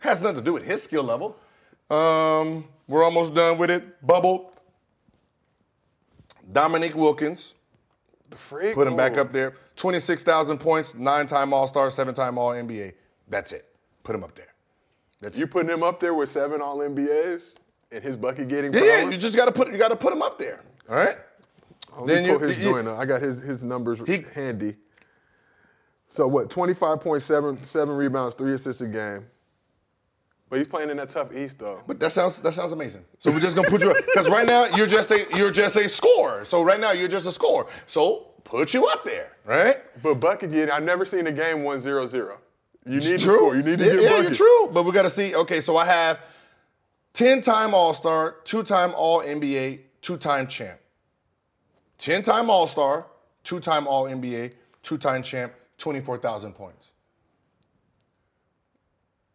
[0.00, 1.36] Has nothing to do with his skill level.
[1.90, 4.04] Um, we're almost done with it.
[4.06, 4.52] Bubble.
[6.52, 7.54] Dominique Wilkins.
[8.30, 8.74] The freak.
[8.74, 9.54] Put him back up there.
[9.76, 12.94] 26,000 points, nine time All Star, seven time All NBA.
[13.28, 13.66] That's it.
[14.02, 14.54] Put him up there.
[15.20, 17.56] That's You putting him up there with seven All NBAs
[17.92, 20.38] and his bucket getting yeah, yeah, you just gotta put you gotta put him up
[20.38, 20.60] there.
[20.88, 21.16] All right?
[21.98, 22.90] Let then you- his you-.
[22.90, 24.76] I got his his numbers He- handy.
[26.08, 26.48] So what?
[26.48, 29.26] 25.7 seven rebounds, three assists a game.
[30.50, 31.82] But he's playing in that tough East though.
[31.86, 33.04] But that sounds that sounds amazing.
[33.18, 35.76] So we're just gonna put you up because right now you're just a you're just
[35.76, 36.44] a scorer.
[36.46, 37.66] So right now you're just a scorer.
[37.86, 39.76] So put you up there, right?
[40.02, 42.38] But Buck again, I've never seen a game 1-0-0.
[42.86, 43.18] You need to true.
[43.18, 43.56] score.
[43.56, 44.68] You need to yeah, get yeah, you're true.
[44.72, 45.34] But we gotta see.
[45.34, 46.20] Okay, so I have
[47.12, 50.78] 10-time All-Star, two-time All NBA, two-time champ.
[51.98, 53.06] 10-time All-Star,
[53.44, 56.92] two-time All NBA, two-time champ, 24,000 points.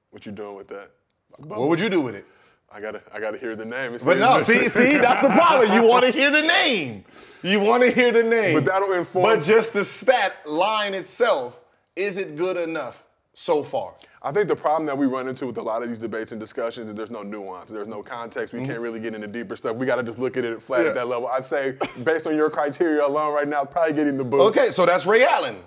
[0.10, 0.92] What you doing with that?
[1.38, 2.26] What would you do with it?
[2.72, 3.98] I gotta, I gotta hear the name.
[4.04, 5.72] But no, see, see, that's the problem.
[5.72, 7.06] You want to hear the name.
[7.44, 8.56] You want to hear the name.
[8.56, 11.62] But that'll inform- But just the stat line itself,
[11.96, 13.04] is it good enough
[13.36, 13.94] so far?
[14.24, 16.40] I think the problem that we run into with a lot of these debates and
[16.40, 18.54] discussions is there's no nuance, there's no context.
[18.54, 19.76] We can't really get into deeper stuff.
[19.76, 20.86] We got to just look at it flat Mm-hmm.
[20.86, 20.90] Yeah.
[20.92, 21.28] at that level.
[21.28, 24.42] I'd say, based on your criteria alone right now, probably getting the boot.
[24.48, 25.58] Okay, so that's Ray Allen.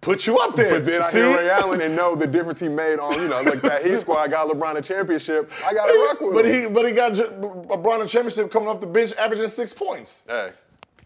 [0.00, 0.70] Put you up there.
[0.70, 1.18] But then I See?
[1.18, 4.00] hear Ray Allen and know the difference he made on, you know, like that Heat
[4.00, 5.50] squad got LeBron a championship.
[5.66, 6.62] I got to rock with But him.
[6.62, 10.24] he, but he got LeBron a championship coming off the bench, averaging six points.
[10.26, 10.52] Hey,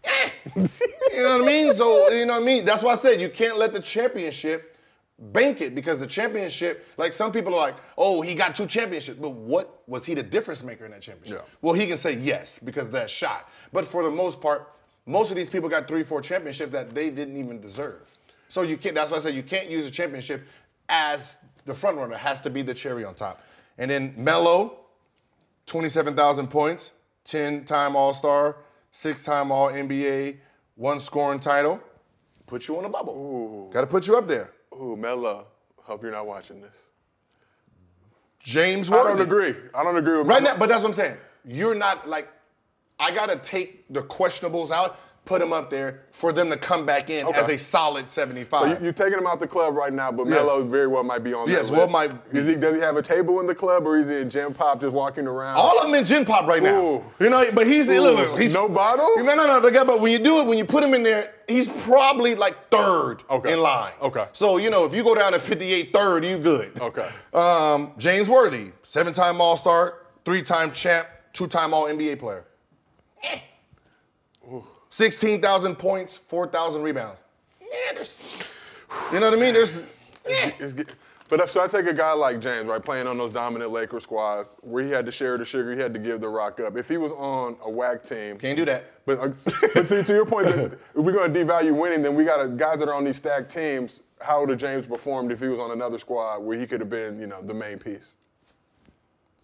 [0.03, 0.29] eh.
[1.13, 1.75] You know what I mean?
[1.75, 2.65] So you know what I mean.
[2.65, 4.75] That's why I said you can't let the championship
[5.19, 9.19] bank it because the championship, like some people are like, oh, he got two championships,
[9.19, 11.45] but what was he the difference maker in that championship?
[11.45, 11.53] Yeah.
[11.61, 14.71] Well, he can say yes because of that shot, but for the most part,
[15.05, 18.17] most of these people got three, four championships that they didn't even deserve.
[18.47, 18.95] So you can't.
[18.95, 20.43] That's why I say you can't use a championship
[20.89, 22.13] as the front runner.
[22.13, 23.41] It has to be the cherry on top.
[23.77, 24.77] And then Melo,
[25.65, 26.91] 27,000 points,
[27.25, 28.57] 10 time All Star,
[28.91, 30.37] six time All NBA,
[30.75, 31.79] one scoring title.
[32.45, 33.69] Put you on a bubble.
[33.73, 34.51] Got to put you up there.
[34.75, 35.47] ooh, Melo.
[35.77, 36.75] Hope you're not watching this.
[38.39, 39.55] James I don't agree.
[39.73, 40.53] I don't agree with Right Melo.
[40.53, 41.17] now, but that's what I'm saying.
[41.45, 42.27] You're not like,
[42.99, 46.85] I got to take the questionables out, put them up there for them to come
[46.85, 47.39] back in Okay.
[47.39, 48.59] as a solid 75.
[48.61, 50.35] So you, you're taking him out the club right now, but Yes.
[50.35, 52.39] Melo very well might be on Yes, that well might be.
[52.39, 54.53] Is he, does he have a table in the club, or is he in gen
[54.53, 55.55] pop just walking around?
[55.55, 56.81] All of them in gen pop right now.
[56.81, 57.03] Ooh.
[57.21, 58.01] You know, but he's Ooh.
[58.01, 59.09] look, look, he's No bottle?
[59.23, 59.61] No, no, no.
[59.61, 62.35] the guy- But when you do it, when you put him in there, he's probably
[62.35, 63.53] like third Okay.
[63.53, 63.93] in line.
[64.01, 64.25] Okay.
[64.33, 66.79] So you know, if you go down to 58 third, you good.
[66.81, 67.07] Okay.
[67.33, 72.43] Um, James Worthy, seven-time All-Star, three-time champ, two-time All-NBA player.
[73.23, 73.39] Eh.
[74.93, 77.23] 16,000 points, 4,000 rebounds.
[77.59, 78.21] Yeah, there's,
[79.11, 79.55] you know what I mean?
[79.55, 79.79] There's,
[80.25, 80.51] eh.
[80.59, 80.93] It's get-
[81.29, 84.55] but so I take a guy like James, right, playing on those dominant Lakers squads,
[84.61, 86.77] where he had to share the sugar, he had to give the rock up.
[86.77, 88.83] If he was on a whack team, can't do that.
[89.07, 89.29] But, uh,
[89.73, 92.43] but see, to your point, that if we're going to devalue winning, then we got
[92.43, 94.01] to, guys that are on these stacked teams.
[94.21, 96.89] How would have James performed if he was on another squad where he could have
[96.91, 98.17] been, you know, the main piece?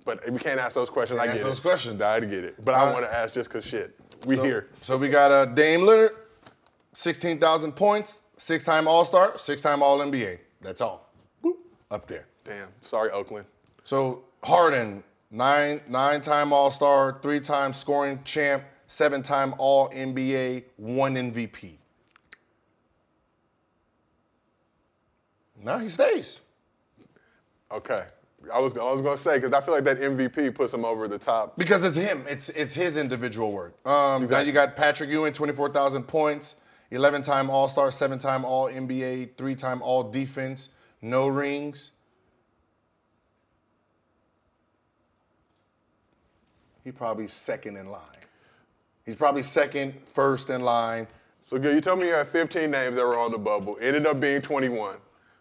[0.06, 1.20] But we can't ask those questions.
[1.20, 1.50] I Can't get ask it.
[1.50, 2.02] those questions.
[2.04, 2.64] I get it.
[2.64, 4.00] But I want to ask just because shit.
[4.26, 4.68] We so, here.
[4.82, 6.12] So we got uh, Dame Lillard,
[6.94, 10.40] 16,000 points, six-time All-Star, six-time All-NBA.
[10.62, 11.12] That's all.
[11.44, 11.56] Boop,
[11.92, 12.26] up there.
[12.44, 12.68] Damn.
[12.82, 13.46] Sorry, Oakland.
[13.84, 21.74] So Harden, nine nine-time All-Star, three-time scoring champ, seven-time All-NBA, one MVP.
[25.62, 26.42] Now he stays.
[27.72, 28.06] Okay.
[28.54, 30.86] I was, I was going to say, because I feel like that MVP puts him
[30.86, 31.58] over the top.
[31.58, 32.24] Because it's him.
[32.28, 33.74] It's it's his individual work.
[33.86, 36.56] Um, Now you got Patrick Ewing, 24,000 points,
[36.92, 40.70] 11-time All-Star, seven-time All-NBA, three-time All-Defense,
[41.02, 41.92] no rings.
[46.84, 48.02] He probably second in line.
[49.06, 51.08] He's probably second, first in line.
[51.44, 53.78] So, Gil, you told me you had 15 names that were on the bubble.
[53.82, 54.98] Ended up being 21.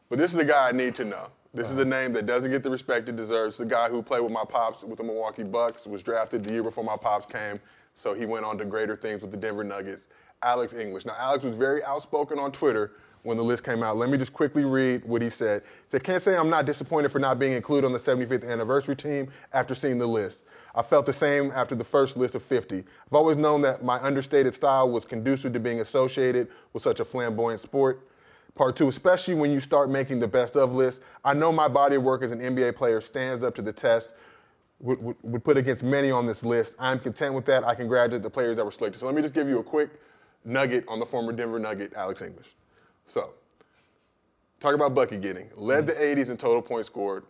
[0.08, 1.28] But this is the guy I need to know.
[1.54, 3.56] This is a name that doesn't get the respect it deserves.
[3.56, 6.62] The guy who played with my pops with the Milwaukee Bucks was drafted the year
[6.62, 7.58] before my pops came,
[7.94, 10.08] so he went on to greater things with the Denver Nuggets.
[10.42, 11.06] Alex English.
[11.06, 13.96] Now, Alex was very outspoken on Twitter when the list came out.
[13.96, 15.62] Let me just quickly read what he said.
[15.62, 18.94] He said, Can't say I'm not disappointed for not being included on the 75th anniversary
[18.94, 20.44] team after seeing the list.
[20.74, 22.78] I felt the same after the first list of 50.
[22.78, 27.04] I've always known that my understated style was conducive to being associated with such a
[27.04, 28.06] flamboyant sport.
[28.54, 31.96] Part two, especially when you start making the best of list, I know my body
[31.96, 34.14] of work as an NBA player stands up to the test,
[34.80, 36.74] would, would, would put against many on this list.
[36.78, 37.64] I'm content with that.
[37.64, 38.98] I congratulate the players that were selected.
[38.98, 39.90] So let me just give you a quick
[40.44, 42.54] nugget on the former Denver Nugget, Alex English.
[43.04, 43.34] So,
[44.60, 45.50] talk about bucket getting.
[45.56, 47.24] Led the 80s in total points scored.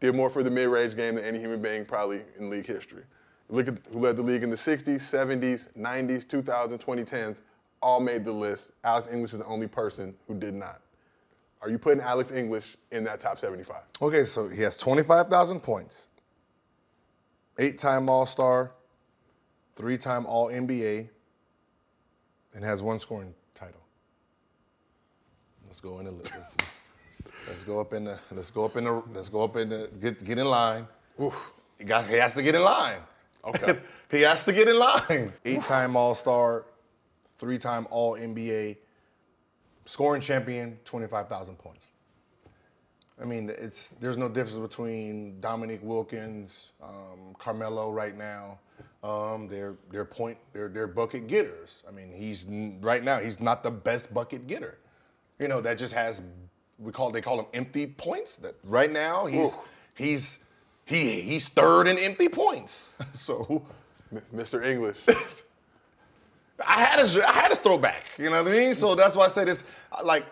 [0.00, 3.02] Did more for the mid-range game than any human being probably in league history.
[3.48, 7.42] Look at who led the league in the 60s, 70s, 90s, 2000s, 2010s.
[7.80, 8.72] All made the list.
[8.84, 10.80] Alex English is the only person who did not.
[11.60, 13.76] Are you putting Alex English in that top 75?
[14.00, 16.08] Okay, so he has 25,000 points,
[17.58, 18.72] eight-time All-Star,
[19.74, 21.08] three-time All-NBA,
[22.54, 23.80] and has one scoring title.
[25.66, 26.56] Let's go in the let's, let's,
[27.46, 29.90] let's go up in the let's go up in the let's go up in the
[30.00, 30.88] get get in line.
[31.78, 33.00] He got he has to get in line.
[33.44, 33.78] Okay.
[34.10, 35.32] he has to get in line.
[37.42, 38.76] Eight-time All-Star, three-time All-NBA,
[39.84, 41.86] scoring champion, 25,000 points.
[43.20, 48.60] I mean, it's there's no difference between Dominique Wilkins, um, Carmelo right now.
[49.02, 51.82] Um, they're they're point they're they're bucket getters.
[51.88, 52.46] I mean, he's
[52.80, 54.78] right now he's not the best bucket getter.
[55.40, 56.22] You know, that just has
[56.78, 58.36] we call they call him empty points.
[58.36, 59.58] That right now he's Ooh.
[59.96, 60.38] he's
[60.84, 62.92] he he's third in empty points.
[63.14, 63.66] so
[64.12, 64.64] M- Mr.
[64.64, 64.96] English.
[66.66, 68.04] I had his I had his throwback.
[68.18, 68.74] You know what I mean?
[68.74, 69.64] So that's why I say this.
[70.02, 70.26] Like,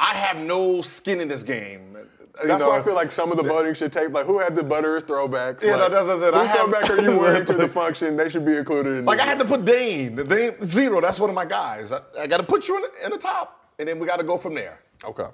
[0.00, 1.96] I have no skin in this game.
[2.42, 4.38] You That's know, why I feel like some of the voting should take, like, who
[4.38, 5.60] had the butterest throwbacks?
[5.60, 8.16] Yeah, like, that's what I Whose throwback are you wearing to the function?
[8.16, 11.00] They should be included in Like I had to put Dame, the Dame zero.
[11.00, 11.90] That's one of my guys.
[11.90, 14.20] I, I got to put you in the, in the top, and then we got
[14.20, 14.78] to go from there.
[15.04, 15.26] Okay.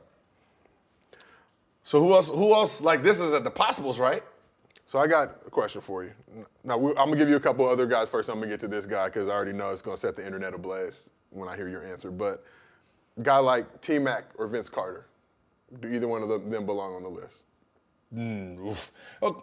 [1.83, 2.31] So who else?
[2.31, 2.81] Who else?
[2.81, 4.23] Like this is at the possibles, right?
[4.95, 6.13] So I got a question for you.
[6.63, 8.29] Now I'm gonna give you a couple other guys first.
[8.29, 10.55] I'm gonna get to this guy because I already know it's gonna set the internet
[10.55, 12.13] ablaze when I hear your answer.
[12.13, 12.45] But
[13.21, 15.07] guy like T Mac or Vince Carter,
[15.81, 17.43] do either one of them, belong on the list?
[18.13, 18.71] Hmm,
[19.23, 19.43] oh,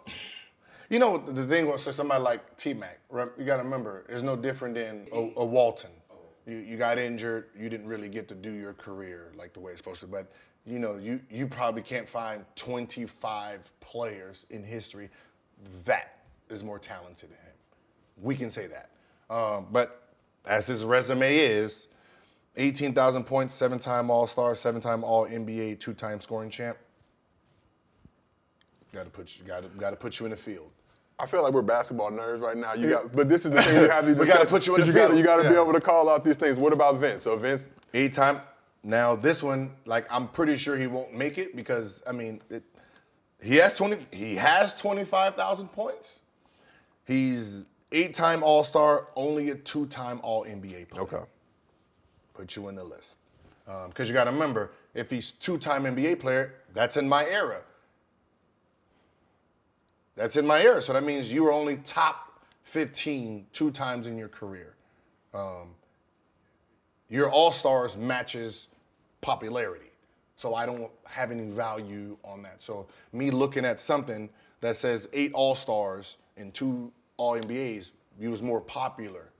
[0.88, 4.22] you know the thing was, so somebody like T Mac, you got to remember, it's
[4.22, 5.90] no different than a, a Walton.
[6.46, 9.72] You, you got injured, you didn't really get to do your career like the way
[9.72, 10.06] it's supposed to.
[10.06, 10.32] But
[10.64, 15.10] you know, you you probably can't find 25 players in history
[15.84, 17.54] that is more talented than him.
[18.20, 18.90] We can say that.
[19.34, 20.14] Um, but
[20.46, 21.88] as his resume is,
[22.56, 26.76] 18,000 points, seven-time All-Star, seven-time All-NBA, two-time scoring champ.
[28.92, 30.70] Got to put you, got to, got to put you in the field.
[31.18, 32.74] I feel like we're basketball nerds right now.
[32.74, 34.14] You got, but this is the thing you have to.
[34.18, 35.18] We gotta put you in the You got field.
[35.18, 36.58] you got to be able to call out these things.
[36.58, 37.22] What about Vince?
[37.22, 38.40] So Vince, Eight time.
[38.82, 42.64] Now this one, like I'm pretty sure he won't make it because I mean, it,
[43.42, 44.06] he has twenty.
[44.12, 46.20] He has twenty five thousand points.
[47.06, 51.02] He's eight time All Star, only a two time All NBA player.
[51.02, 51.22] okay.
[52.34, 53.18] Put you in the list
[53.88, 57.60] because you got to remember if he's two time NBA player, that's in my era.
[60.14, 60.82] That's in my era.
[60.82, 64.74] So that means you were only top 15 two times in your career.
[65.34, 65.68] Um,
[67.08, 68.68] your All Stars matches
[69.20, 69.91] popularity.
[70.42, 72.64] So I don't have any value on that.
[72.64, 74.28] So me looking at something
[74.60, 79.30] that says eight All Stars and two All NBAs, you was more popular,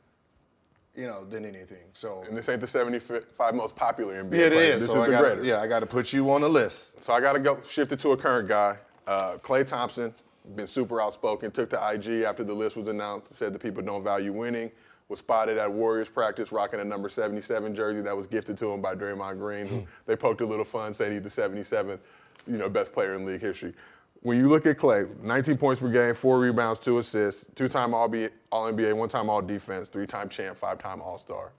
[0.94, 1.86] you know, than anything.
[1.92, 4.82] So And this ain't the 75 most popular NBA yeah, it is.
[4.82, 5.44] This so is I the gotta, greater.
[5.44, 7.02] yeah, I got to put you on the list.
[7.02, 8.78] So I got to go shift it to a current guy.
[9.08, 10.14] Uh, Klay Thompson,
[10.54, 14.04] been super outspoken, took to IG after the list was announced, said that people don't
[14.04, 14.70] value winning,
[15.12, 18.80] was spotted at Warriors practice rocking a number 77 jersey that was gifted to him
[18.80, 19.66] by Draymond Green.
[19.66, 19.84] who hmm.
[20.06, 21.98] they poked a little fun, saying he's the 77th,
[22.46, 23.74] you know, best player in league history.
[24.22, 28.94] When you look at Klay, 19 points per game, four rebounds, two assists, two-time All-NBA,
[28.94, 31.52] one-time All-Defense, three-time champ, five-time All-Star.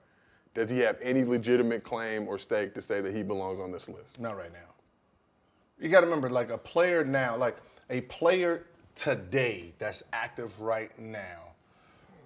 [0.56, 3.88] Does he have any legitimate claim or stake to say that he belongs on this
[3.88, 4.20] list?
[4.20, 4.74] Not right now.
[5.80, 7.58] You got to remember, like a player now, like
[7.92, 11.53] a player today that's active right now.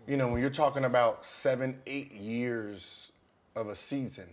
[0.07, 3.11] You know, when you're talking about seven, eight years
[3.55, 4.27] of a season,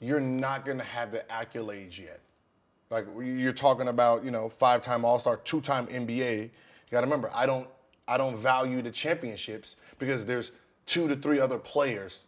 [0.00, 2.20] you're not going to have the accolades yet.
[2.88, 6.42] Like you're talking about, you know, five-time All-Star, two-time NBA.
[6.44, 6.50] You
[6.90, 7.68] got to remember, I don't,
[8.08, 10.52] I don't value the championships because there's
[10.86, 12.24] two to three other players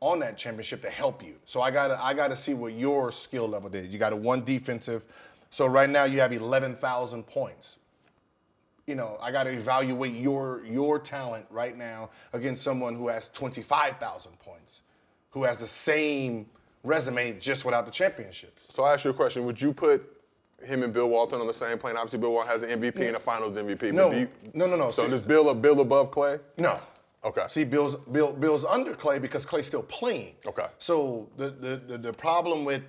[0.00, 1.36] on that championship to help you.
[1.46, 3.92] So I gotta I gotta see what your skill level did.
[3.92, 5.04] You got a one defensive.
[5.50, 7.78] So right now you have eleven thousand points.
[8.86, 13.62] You know, I gotta evaluate your your talent right now against someone who has twenty
[13.62, 14.82] five thousand points,
[15.30, 16.46] who has the same
[16.82, 18.68] resume just without the championships.
[18.74, 20.08] So I ask you a question: Would you put
[20.64, 21.96] him and Bill Walton on the same plane?
[21.96, 23.92] Obviously, Bill Walton has an MVP and a Finals MVP.
[23.92, 24.88] No, you- no, no, no.
[24.90, 26.40] So See- does Bill a Bill above Klay?
[26.58, 26.78] No.
[27.24, 27.44] Okay.
[27.48, 30.34] See, Bill's Bill Bill's under Klay because Klay's still playing.
[30.44, 30.66] Okay.
[30.78, 32.82] So the the the, the problem with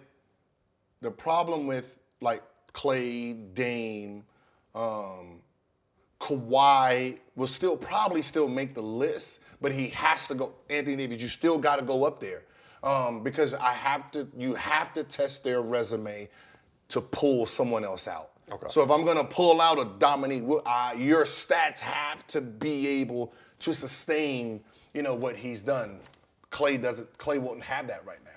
[1.02, 2.42] the problem with like
[2.74, 4.24] Klay, Dame,
[4.74, 5.40] um,
[6.24, 10.54] Kawhi will still probably still make the list, but he has to go.
[10.70, 12.44] Anthony Davis, you still got to go up there
[12.82, 14.26] um, because I have to.
[14.38, 16.30] You have to test their resume
[16.88, 18.32] to pull someone else out.
[18.50, 18.68] Okay.
[18.70, 23.34] So if I'm gonna pull out a Dominique, uh, your stats have to be able
[23.60, 24.62] to sustain,
[24.94, 26.00] you know, what he's done.
[26.52, 27.18] Klay doesn't.
[27.18, 28.32] Klay won't have that right now.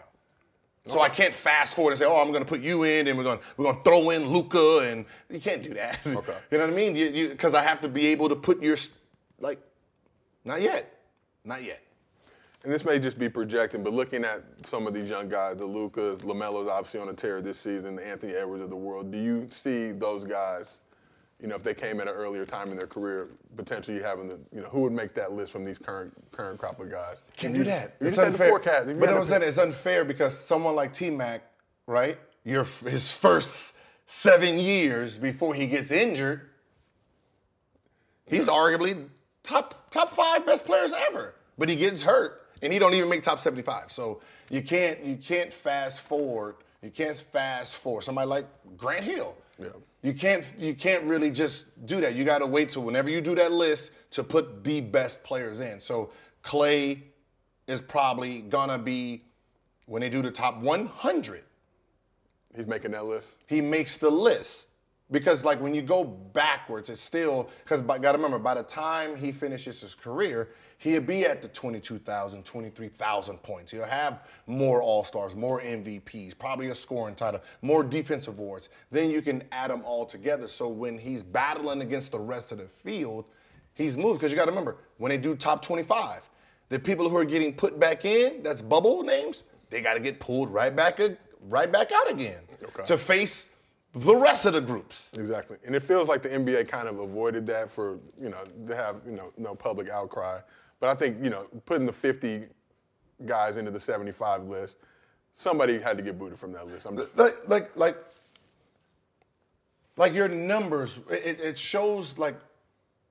[0.87, 3.19] So I can't fast forward and say, "Oh, I'm going to put you in, and
[3.19, 5.99] we're going to we're going to throw in Luka," and you can't do that.
[6.07, 6.37] Okay.
[6.51, 6.95] you know what I mean?
[6.95, 8.77] You because I have to be able to put your
[9.41, 9.59] like,
[10.45, 11.01] not yet,
[11.45, 11.83] not yet.
[12.65, 15.65] And this may just be projecting, but looking at some of these young guys, the
[15.65, 19.13] Lukas, LaMelo's obviously on a tear this season, the Anthony Edwards of the world.
[19.13, 20.81] Do you see those guys?
[21.41, 24.39] You know, if they came at an earlier time in their career, potentially having the,
[24.55, 27.23] you know, who would make that list from these current current crop of guys?
[27.37, 27.97] Can't do that.
[28.01, 28.49] You It's just had the unfair.
[28.49, 28.89] forecast.
[28.89, 31.43] You But I'm saying it's unfair because someone like T Mac,
[31.87, 32.19] right?
[32.45, 36.49] Your his first seven years before he gets injured,
[38.27, 39.07] he's arguably
[39.43, 41.35] top top five best players ever.
[41.59, 43.91] But he gets hurt and he don't even make top 75.
[43.93, 46.57] So you can't you can't fast forward.
[46.83, 48.03] You can't fast forward.
[48.03, 48.47] Somebody like
[48.77, 49.37] Grant Hill.
[49.59, 49.69] Yeah.
[50.03, 52.15] You can't you can't really just do that.
[52.15, 55.61] You got to wait till whenever you do that list to put the best players
[55.61, 55.81] in.
[55.81, 56.11] So
[56.45, 57.03] Klay
[57.67, 59.25] is probably gonna be
[59.87, 61.43] when they do the top 100.
[62.55, 63.39] He's making that list.
[63.47, 64.69] He makes the list.
[65.11, 69.15] Because like when you go backwards, it's still because got to remember by the time
[69.15, 73.71] he finishes his career, he'll be at the 22,000, 23,000 points.
[73.71, 78.69] He'll have more All Stars, more MVPs, probably a scoring title, more defensive awards.
[78.91, 80.49] Then you can add them all together.
[80.49, 83.27] So when he's battling against the rest of the field,
[83.75, 84.19] he's moved.
[84.19, 86.29] Because you got to remember when they do top 25,
[86.69, 90.19] the people who are getting put back in, that's bubble names, they got to get
[90.19, 90.99] pulled right back,
[91.49, 92.85] right back out again Okay.
[92.87, 93.51] to face
[93.97, 95.11] the rest of the groups.
[95.17, 95.57] Exactly.
[95.65, 98.97] And it feels like the NBA kind of avoided that for, you know, to have,
[99.07, 100.41] you know, no public outcry.
[100.81, 102.45] But I think, you know, putting the 50
[103.25, 104.77] guys into the 75 list,
[105.33, 106.87] somebody had to get booted from that list.
[106.87, 107.97] I'm just, like like like
[109.97, 112.37] like your numbers it, it shows like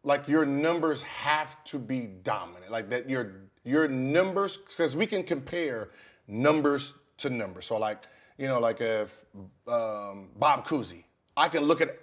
[0.03, 3.31] like your numbers have to be dominant like that your
[3.63, 5.89] your numbers because we can compare
[6.27, 8.03] numbers to numbers so like
[8.37, 9.25] you know like if
[9.67, 11.03] um, bob Cousy,
[11.37, 11.97] i can look at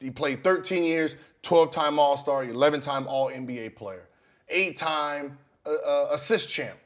[0.00, 4.08] he played 13 years 12 time all-star 11 time all nba player
[4.48, 6.78] 8 time uh, uh, assist champ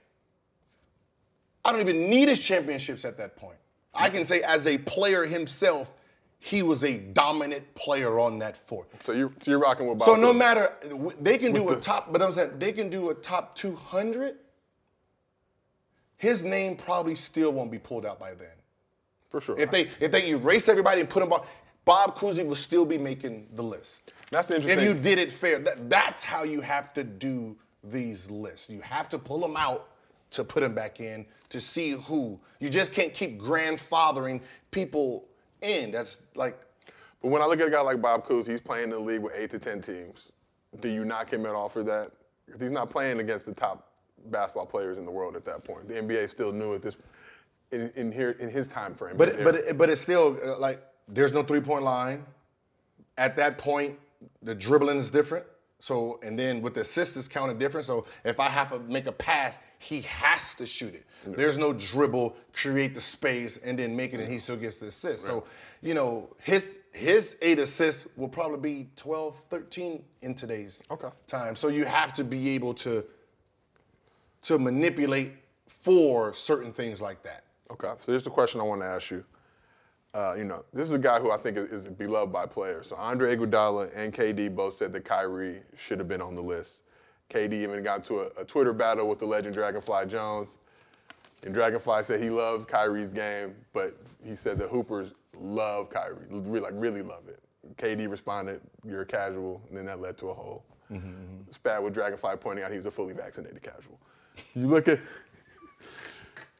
[1.65, 3.57] I don't even need his championships at that point.
[3.95, 5.95] I can say, as a player himself,
[6.39, 8.89] he was a dominant player on that fort.
[9.01, 10.07] so you're, so you're rocking with Bob.
[10.07, 10.39] So no Cousy.
[10.39, 10.73] matter
[11.21, 14.37] they can do With a top, but I'm saying they can do a top 200.
[16.17, 18.49] His name probably still won't be pulled out by then.
[19.35, 19.59] For sure.
[19.59, 21.45] If they if they erase everybody and put them on,
[21.85, 24.13] Bob Cousy will still be making the list.
[24.31, 28.31] That's the If you did it fair, that, that's how you have to do these
[28.31, 28.71] lists.
[28.71, 29.89] You have to pull them out
[30.31, 32.39] to put them back in to see who.
[32.61, 35.27] You just can't keep grandfathering people
[35.63, 35.91] in.
[35.91, 36.57] That's like
[37.21, 39.21] But when I look at a guy like Bob Cousy, he's playing in the league
[39.21, 40.31] with eight to ten teams.
[40.79, 42.13] Do you knock him at all for that?
[42.61, 43.95] He's not playing against the top
[44.27, 45.89] basketball players in the world at that point.
[45.89, 46.97] The NBA is still new at this
[47.75, 49.17] in, in here in his time frame.
[49.17, 52.25] But it, but it, but it's still uh, like there's no three point line.
[53.19, 53.99] At that point,
[54.43, 55.45] the dribbling is different.
[55.81, 57.85] So and then with the assist is counted different.
[57.85, 61.05] So if I have to make a pass, he has to shoot it.
[61.27, 64.87] There's no dribble, create the space, and then make it, and he still gets the
[64.87, 65.27] assist.
[65.27, 65.45] So
[65.83, 71.09] you know his his eight assists will probably be 12, 13 in today's Okay.
[71.27, 71.57] time.
[71.57, 73.05] So you have to be able to
[74.43, 75.33] to manipulate
[75.67, 77.44] for certain things like that.
[77.71, 79.25] Okay, so here's the question I want to ask you.
[80.13, 82.89] Uh, you know, this is a guy who I think is, is beloved by players.
[82.89, 86.83] So Andre Iguodala and KD both said that Kyrie should have been on the list.
[87.31, 90.59] KD even got into a, a Twitter battle with the legend Dragonfly Jones.
[91.43, 96.61] And Dragonfly said he loves Kyrie's game, but he said the Hoopers love Kyrie, re-
[96.61, 97.41] like really love it.
[97.77, 100.65] KD responded, "You're a casual," and then that led to a whole
[101.51, 103.99] spat with Dragonfly pointing out he was a fully vaccinated casual.
[104.55, 105.01] You look at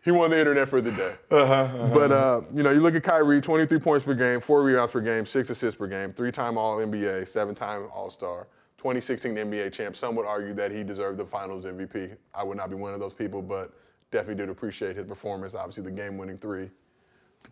[0.05, 1.15] he won the internet for the day.
[1.29, 5.01] But uh, you know, you look at Kyrie, 23 points per game, four rebounds per
[5.01, 8.49] game, six assists per game, three-time All NBA, seven-time All Star,
[8.79, 9.97] 2016 NBA champ.
[9.97, 12.17] Some would argue that he deserved the Finals MVP.
[12.35, 13.73] I would not be one of those people, but
[14.11, 15.55] definitely did appreciate his performance.
[15.55, 16.71] Obviously, the game-winning three.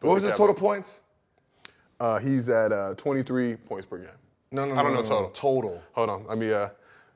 [0.00, 1.00] What was his total points?
[2.00, 4.09] Uh, he's at uh, 23 points per game.
[4.50, 5.30] No, no, I don't no, know no, total.
[5.30, 5.82] Total.
[5.92, 6.53] Hold on, let me.
[6.53, 6.68] Uh,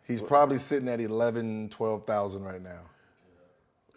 [0.07, 2.83] He's probably sitting at 11, 12,000 right now.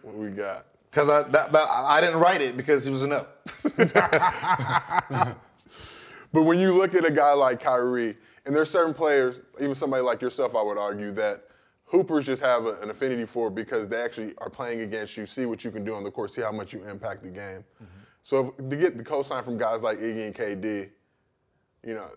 [0.01, 0.65] what we got?
[0.89, 3.47] Because I, that, that- I didn't write it because it was an up.
[6.31, 8.15] But when you look at a guy like Kyrie,
[8.45, 11.45] and there's certain players, even somebody like yourself, I would argue that
[11.85, 15.45] hoopers just have a- an affinity for because they actually are playing against you, see
[15.45, 17.63] what you can do on the court, see how much you impact the game.
[17.63, 17.85] Mm-hmm.
[18.21, 20.89] So if, to get the cosign from guys like Iggy and KD,
[21.83, 22.09] you know,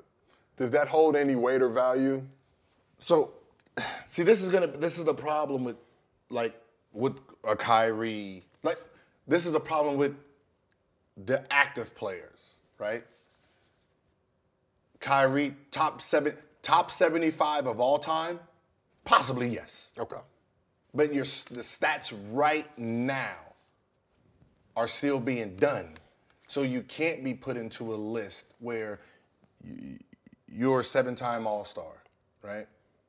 [0.57, 2.23] does that hold any weight or value?
[2.99, 3.33] So,
[4.07, 4.67] see, this is gonna.
[4.67, 5.77] This is the problem with,
[6.29, 6.55] like,
[6.93, 8.45] with a Kyrie.
[8.63, 8.79] Like,
[9.27, 10.17] this is the problem with
[11.25, 13.05] the active players, right?
[15.01, 18.39] Kyrie, top seven, top seventy-five of all time,
[19.05, 19.93] possibly yes.
[19.99, 20.17] Okay.
[20.95, 23.37] But your the stats right now
[24.77, 25.95] are still being done.
[26.47, 29.01] So you can't be put into a list where
[30.49, 32.03] you're a seven-time All-Star,
[32.43, 32.67] right?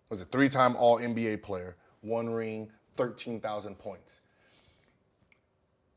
[0.10, 4.22] Was a three-time All NBA player, one ring, 13,000 points.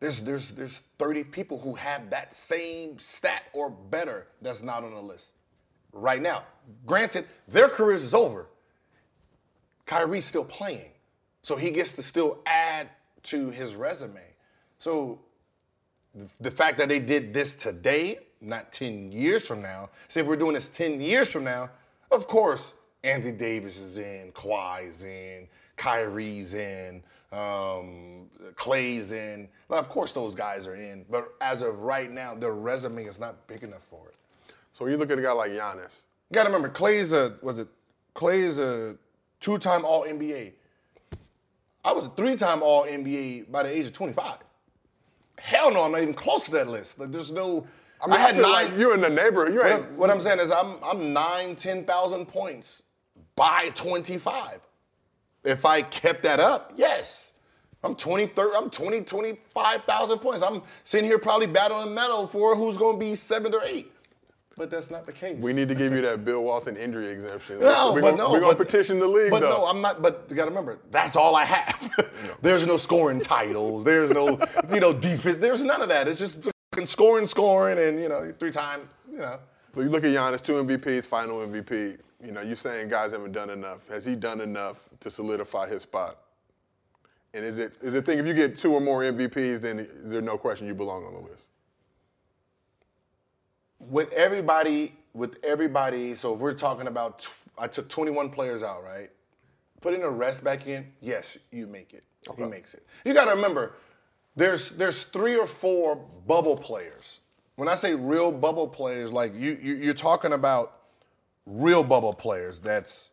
[0.06, 4.94] There's there's there's 30 people who have that same stat or better that's not on
[4.94, 5.32] the list
[5.92, 6.44] right now.
[6.86, 8.46] Granted, their careers is over.
[9.84, 10.92] Kyrie's still playing.
[11.42, 12.88] So he gets to still add
[13.24, 14.20] to his resume.
[14.78, 15.18] So
[16.40, 20.36] the fact that they did this today, not 10 years from now, say if we're
[20.36, 21.68] doing this 10 years from now,
[22.12, 27.02] of course, Anthony Davis is in, Kawhi's in, Kyrie's in,
[27.32, 29.48] um, Klay's in.
[29.68, 31.04] Well, of course, those guys are in.
[31.10, 34.14] But as of right now, their resume is not big enough for it.
[34.72, 37.58] So when you look at a guy like Giannis, You gotta remember, Klay's a was
[37.58, 37.68] it
[38.16, 38.96] Klay is a
[39.40, 40.52] two-time All NBA.
[41.84, 44.38] I was a three-time All NBA by the age of 25.
[45.38, 46.98] Hell no, I'm not even close to that list.
[46.98, 47.66] Like, there's no.
[48.02, 49.54] I mean, I, feel like you're in the neighborhood.
[49.54, 52.82] You What what I'm saying is, I'm I'm nine, ten thousand points
[53.36, 54.66] by 25.
[55.46, 57.34] If I kept that up, yes.
[57.84, 60.42] I'm 20, 30, I'm 20, 25,000 points.
[60.42, 63.92] I'm sitting here probably battling a medal for who's going to be seventh or eighth.
[64.56, 65.38] But that's not the case.
[65.40, 67.60] we need to give you that Bill Walton injury exemption.
[67.60, 69.50] No, we're but gonna, no, we're gonna but- petition the league But though.
[69.50, 70.00] no, I'm not.
[70.02, 71.90] But you got to remember, that's all I have.
[72.42, 73.84] There's no scoring titles.
[73.84, 74.38] There's no,
[74.72, 75.36] you know, defense.
[75.40, 76.08] There's none of that.
[76.08, 78.84] It's just fucking scoring, scoring, and you know, three times.
[79.12, 79.38] You know,
[79.74, 82.00] So you look at Giannis, two MVPs, final MVP.
[82.26, 83.88] You know, you're saying guys haven't done enough.
[83.88, 86.18] Has he done enough to solidify his spot?
[87.32, 90.10] And is it is it thing if you get two or more MVPs, then is
[90.10, 91.48] there no question you belong on the list?
[93.80, 96.14] with everybody, with everybody.
[96.14, 99.10] So if we're talking about, tw- I took 21 players out, right?
[99.80, 100.86] Putting the rest back in.
[101.00, 102.04] Yes, you make it.
[102.36, 102.84] He makes it.
[103.04, 103.74] You got to remember,
[104.34, 105.96] there's there's three or four
[106.26, 107.20] bubble players.
[107.54, 110.75] When I say real bubble players, like you, you you're talking about
[111.46, 112.60] real bubble players.
[112.60, 113.12] That's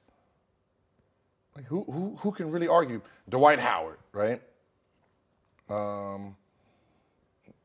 [1.55, 3.01] like who who who can really argue?
[3.29, 4.41] Dwight Howard, right?
[5.69, 6.36] Um,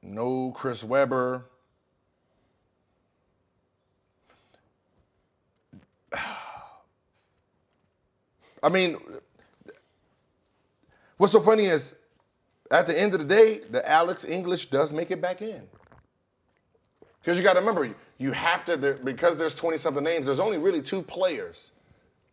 [0.02, 1.46] no Chris Webber.
[8.62, 8.96] I mean,
[11.16, 11.96] what's so funny is
[12.70, 15.62] at the end of the day, the Alex English does make it back in.
[17.20, 20.26] Because you got to remember, you have to there- because there's 20 something names.
[20.26, 21.70] There's only really two players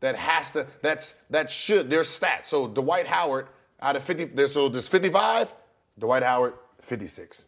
[0.02, 2.46] that has to that's that should their stats.
[2.46, 3.48] So Dwight Howard
[3.82, 5.54] out of 50, there's so there's 55.
[6.00, 7.46] Dwight Howard 56.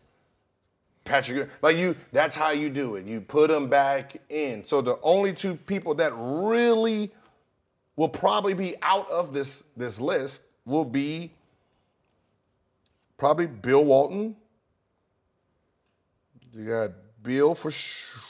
[1.03, 3.05] Patrick, like you, that's how you do it.
[3.05, 4.65] You put them back in.
[4.65, 7.11] So the only two people that really
[7.95, 11.31] will probably be out of this this list will be
[13.17, 14.35] probably Bill Walton.
[16.53, 16.91] You got
[17.23, 18.21] Bill for sure.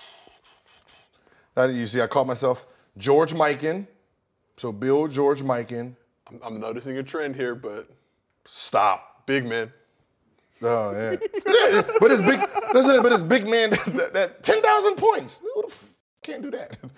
[1.57, 3.87] You see, I caught myself George Mikan.
[4.57, 5.95] So Bill, George Mikan.
[6.29, 7.89] I'm, I'm noticing a trend here, but
[8.45, 9.25] Stop.
[9.25, 9.71] big man.
[10.63, 11.11] Oh yeah.
[11.11, 12.39] yeah but it's big.
[12.73, 13.71] Listen, but it's big man.
[13.71, 15.39] That, that ten thousand points.
[15.39, 15.85] Who the f-
[16.23, 16.77] can't do that?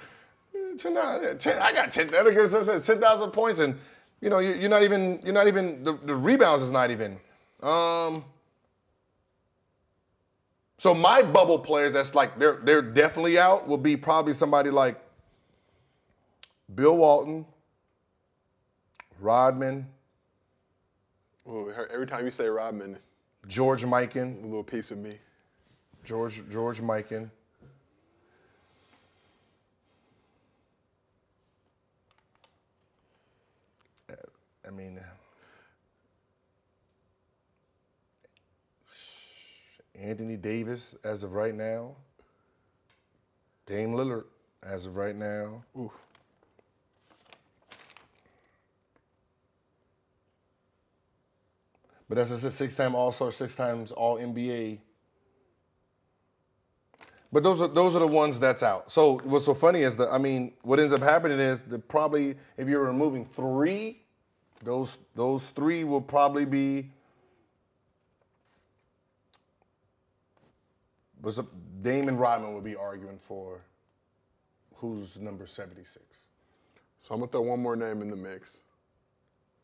[0.77, 2.07] Ten, uh, 10 I got ten.
[2.07, 3.75] That against us says ten thousand points, and
[4.21, 5.19] you know you, you're not even.
[5.23, 5.83] You're not even.
[5.83, 7.17] The, the rebounds is not even.
[7.61, 8.23] Um.
[10.79, 13.67] So my bubble players, that's like they're they're definitely out.
[13.67, 14.97] Will be probably somebody like
[16.73, 17.45] Bill Walton,
[19.19, 19.85] Rodman,
[21.49, 22.97] Ooh, every time you say Rodman,
[23.45, 24.41] George Mikan.
[24.41, 25.17] a little piece of me.
[26.05, 27.29] George George Mikan.
[34.65, 34.97] I mean,
[40.01, 41.95] Anthony Davis as of right now.
[43.65, 44.25] Dame Lillard
[44.63, 45.63] as of right now.
[52.07, 54.79] But that's just a six-time All-Star, six times All NBA.
[57.31, 58.91] But those are those are the ones that's out.
[58.91, 62.35] So what's so funny is that I mean, what ends up happening is that probably
[62.57, 64.01] if you're removing three,
[64.63, 66.89] those those three will probably be.
[71.21, 71.47] Was up,
[71.81, 73.61] Damon Rodman would be arguing for
[74.75, 76.03] who's number 76.
[77.01, 78.59] So I'm gonna throw one more name in the mix.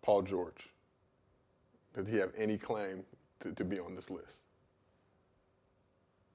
[0.01, 0.69] Paul George.
[1.95, 3.03] Does he have any claim
[3.39, 4.41] to, to be on this list?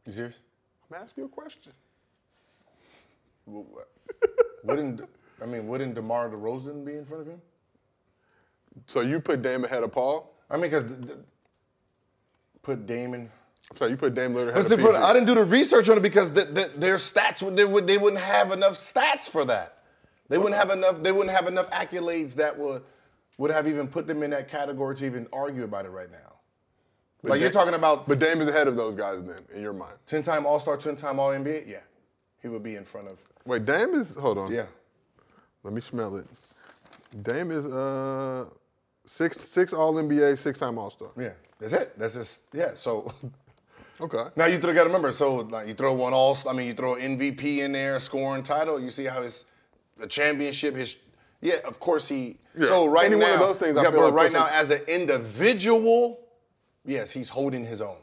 [0.07, 0.37] You serious?
[0.91, 1.73] I'm asking you a question.
[4.65, 5.03] Wouldn't
[5.43, 7.41] I mean wouldn't DeMar DeRozan be in front of him?
[8.87, 10.35] So you put Damon ahead of Paul?
[10.51, 10.85] I mean, because
[12.63, 13.31] put Damon.
[13.71, 14.97] I'm sorry, you put Dame Lillard ahead That's of different.
[14.97, 15.05] PG.
[15.09, 17.99] I didn't do the research on it because the, the, their stats they would they
[17.99, 19.79] wouldn't have enough stats for that.
[20.29, 21.03] They wouldn't have enough.
[21.03, 22.83] They wouldn't have enough accolades that would
[23.39, 26.19] would have even put them in that category to even argue about it right now.
[27.23, 29.73] like you're Da- talking about But Dame is ahead of those guys then, in your
[29.73, 29.95] mind.
[30.07, 31.67] ten time All Star, ten time All NBA.
[31.69, 31.79] Yeah,
[32.43, 33.19] he would be in front of.
[33.47, 34.53] Wait, Dame is hold on.
[34.53, 34.67] Yeah,
[35.63, 36.27] Let me smell it.
[37.23, 38.47] Dame is uh
[39.07, 41.09] six six all NBA, six time All Star.
[41.17, 41.31] yeah.
[41.59, 41.99] That's it.
[41.99, 42.71] That's just yeah.
[42.75, 43.13] So
[44.01, 44.25] Okay.
[44.37, 45.13] now you got to remember.
[45.13, 46.37] So like, you throw one All.
[46.49, 48.81] I mean, you throw MVP in there, scoring title.
[48.81, 49.45] You see how his
[49.99, 50.75] the championship.
[50.75, 50.97] His
[51.41, 51.57] yeah.
[51.65, 52.37] Of course he.
[52.57, 54.33] Yeah, So right any now, one of those things I yeah, feel but like right
[54.33, 56.21] now as an individual,
[56.85, 57.97] yes, he's holding his own.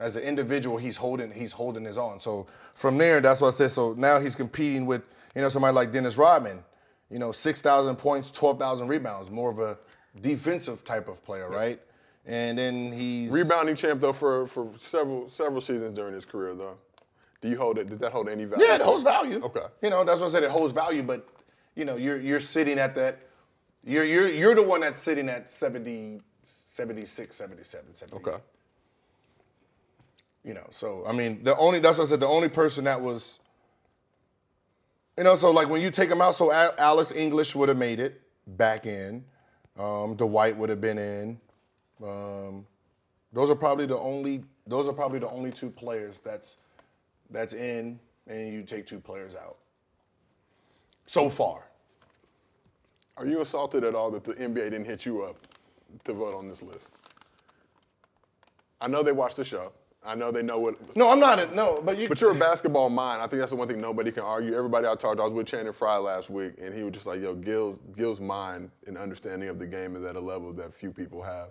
[0.00, 2.20] As an individual, he's holding he's holding his own.
[2.20, 3.70] So from there, that's what I said.
[3.70, 5.02] So now he's competing with
[5.34, 6.62] you know somebody like Dennis Rodman,
[7.10, 9.78] you know, six thousand points, twelve thousand rebounds, more of a
[10.20, 11.80] defensive type of player, right?
[12.26, 16.78] And then he's Rebounding champ though for for several several seasons during his career though.
[17.42, 17.88] Do you hold it?
[17.88, 18.64] Does that hold any value?
[18.64, 19.42] Yeah, it holds value.
[19.44, 19.60] Okay.
[19.82, 20.44] You know, that's what I said.
[20.44, 21.28] It holds value, but
[21.74, 23.18] you know, you're you're sitting at that.
[23.84, 26.22] You're you're you're the one that's sitting at 70,
[26.68, 28.26] 76, 77, 78.
[28.26, 28.42] Okay.
[30.42, 32.20] You know, so I mean, the only that's what I said.
[32.20, 33.40] The only person that was,
[35.18, 38.00] you know, so like when you take him out, so Alex English would have made
[38.00, 39.22] it back in.
[39.78, 41.38] Um, Dwight would have been in.
[42.02, 42.66] Um,
[43.32, 44.44] those are probably the only.
[44.66, 46.58] Those are probably the only two players that's
[47.30, 49.56] that's in, and you take two players out.
[51.06, 51.64] So far,
[53.16, 55.36] Are you assaulted at all that the NBA didn't hit you up
[56.04, 56.90] to vote on this list?
[58.80, 59.72] I know they watch the show.
[60.06, 60.96] I know they know what.
[60.96, 61.38] no, I'm not.
[61.38, 62.08] A, No, but you.
[62.08, 63.22] But you're a basketball mind.
[63.22, 64.54] I think that's the one thing nobody can argue.
[64.54, 67.06] Everybody I talked to, I was with Channing Frye last week, and he was just
[67.06, 70.74] like, "Yo, Gil's Gil's mind and understanding of the game is at a level that
[70.74, 71.50] few people have."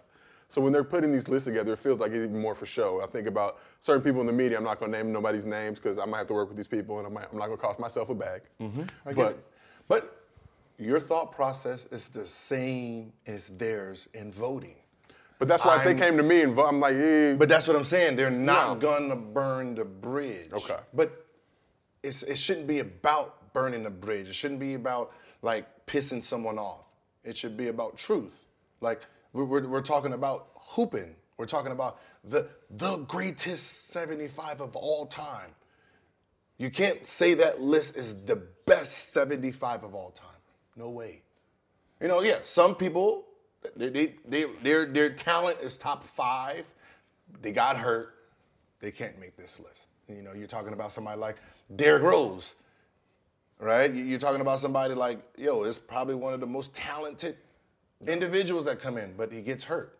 [0.54, 3.01] So when they're putting these lists together, it feels like it's even more for show.
[3.01, 4.56] I think about certain people in the media.
[4.56, 6.68] I'm not going to name nobody's names because I might have to work with these
[6.68, 8.43] people, and I might, I'm not going to cost myself a bag.
[8.62, 8.84] Mm-hmm.
[9.04, 9.45] I but it.
[9.88, 10.16] But
[10.78, 14.76] your thought process is the same as theirs in voting.
[15.39, 17.34] but that's why if they came to me and vote, I'm like, eh.
[17.34, 18.16] But that's what I'm saying.
[18.16, 18.89] They're not No.
[18.89, 20.54] gonna burn the bridge.
[20.54, 20.78] Okay.
[20.93, 21.26] But
[22.04, 24.30] it's, it shouldn't be about burning the bridge.
[24.30, 26.86] It shouldn't be about like pissing someone off.
[27.24, 28.39] It should be about truth.
[28.80, 29.01] Like
[29.34, 31.16] we're, we're, talking about hooping.
[31.38, 35.50] We're talking about the the greatest 75 of all time.
[36.58, 40.30] You can't say that list is the best 75 of all time.
[40.76, 41.22] No way.
[42.02, 43.26] You know, yeah, some people,
[43.76, 46.66] they, they, they, their, their talent is top five.
[47.42, 48.14] They got hurt.
[48.80, 49.88] They can't make this list.
[50.10, 51.38] You know, you're talking about somebody like
[51.76, 52.56] Derrick Rose,
[53.60, 53.92] right?
[53.92, 57.38] You- You're talking about somebody like, yo, it's probably one of the most talented
[58.08, 59.97] individuals that come in, but he gets hurt.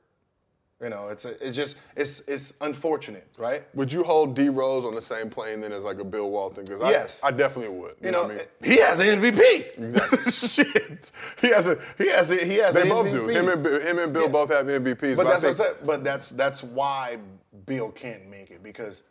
[0.82, 3.64] You know, it's a, it's just it's it's unfortunate, right?
[3.74, 6.66] would you hold D Rose on the same plane then as like a Bill Walton?
[6.66, 7.24] Because Yes.
[7.24, 7.94] I, I definitely would.
[8.02, 8.46] You know, what I mean?
[8.64, 9.78] he has an MVP.
[9.78, 10.32] Exactly.
[10.50, 13.12] Shit, he has a he has a he has They an both MVP.
[13.12, 13.28] do.
[13.30, 14.30] Him and Bill- him and Bill Yeah.
[14.30, 15.16] both have MVPs.
[15.16, 17.18] But I that's think- but that's that's why
[17.66, 19.04] Bill can't make it because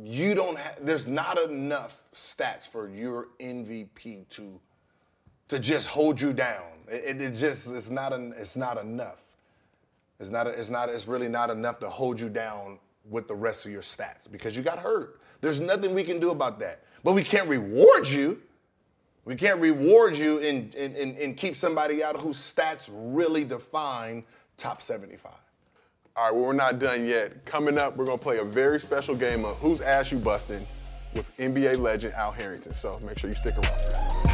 [0.00, 4.60] you don't have there's not enough stats for your MVP to
[5.48, 6.64] to just hold you down.
[6.88, 9.22] It, it, it just it's not an, it's not enough.
[10.20, 12.78] It's not it's not it's really not enough to hold you down
[13.08, 15.20] with the rest of your stats because you got hurt.
[15.40, 16.82] There's nothing we can do about that.
[17.04, 18.40] But we can't reward you.
[19.24, 24.24] We can't reward you and, and, and, and keep somebody out whose stats really define
[24.56, 25.32] top 75.
[26.16, 27.44] All right, well, we're not done yet.
[27.44, 30.66] Coming up, we're gonna play a very special game of Who's Ass You Busting
[31.14, 32.74] with NBA legend Al Harrington.
[32.74, 34.27] So make sure you stick around.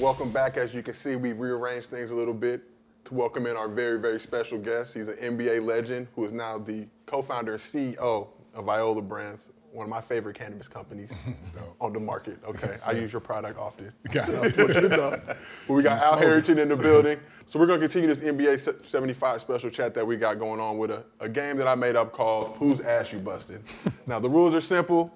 [0.00, 0.56] Welcome back.
[0.56, 2.62] As you can see, we've rearranged things a little bit
[3.04, 4.94] to welcome in our very, very special guest.
[4.94, 9.84] He's an NBA legend who is now the co-founder and CEO of Viola Brands, one
[9.84, 11.10] of my favorite cannabis companies
[11.82, 12.38] on the market.
[12.46, 13.92] Okay, I use your product often.
[14.10, 14.54] Got So it.
[14.54, 15.20] just want you to know.
[15.26, 15.38] But
[15.74, 16.18] we got Al.
[16.18, 17.20] Harrington in the building.
[17.44, 20.90] So we're gonna continue this NBA 75 special chat that we got going on with
[20.92, 23.62] a, a game that I made up called Who's Ass You Busted.
[24.06, 25.12] now the rules are simple.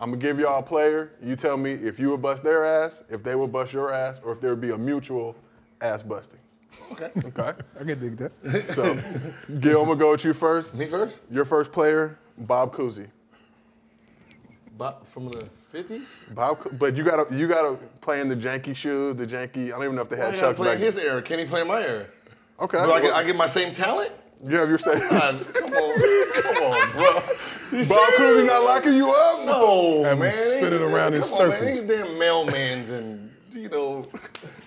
[0.00, 1.12] I'm gonna give y'all a player.
[1.22, 4.20] You tell me if you would bust their ass, if they would bust your ass,
[4.24, 5.34] or if there would be a mutual
[5.80, 6.38] ass busting.
[6.92, 7.10] Okay.
[7.16, 7.52] Okay.
[7.80, 8.74] I can dig that.
[8.74, 8.94] So,
[9.58, 10.76] Gil, I'm gonna go with you first.
[10.76, 11.20] Me first?
[11.30, 13.08] Your first player, Bob Cousy.
[14.76, 16.32] But from the 50s?
[16.34, 19.66] Bob, but you gotta you gotta play in the janky shoes, the janky.
[19.66, 21.20] I don't even know if they had Why you Chucks play in his era?
[21.20, 22.06] Can he play my era?
[22.60, 22.78] Okay.
[22.78, 24.12] Do I get, well, I get my same talent?
[24.46, 24.98] you have your say.
[25.00, 27.22] God, come on, come on, bro.
[27.72, 28.16] You Bob serious?
[28.18, 29.44] Cousy not locking you up?
[29.44, 30.32] No, Have him man.
[30.32, 31.58] spinning around in come on, man.
[31.60, 31.74] circles.
[31.74, 34.06] These damn mailmans and you know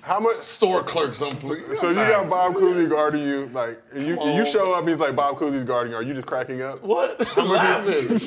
[0.01, 0.35] How much?
[0.35, 1.21] store clerks.
[1.21, 1.53] I'm, So
[1.89, 5.15] you got Bob Cousy guarding you, like and you Come you show up, he's like
[5.15, 5.97] Bob Cousy's guarding you.
[5.97, 6.83] Are you just cracking up?
[6.83, 7.15] what?
[7.37, 8.19] I'm laughing.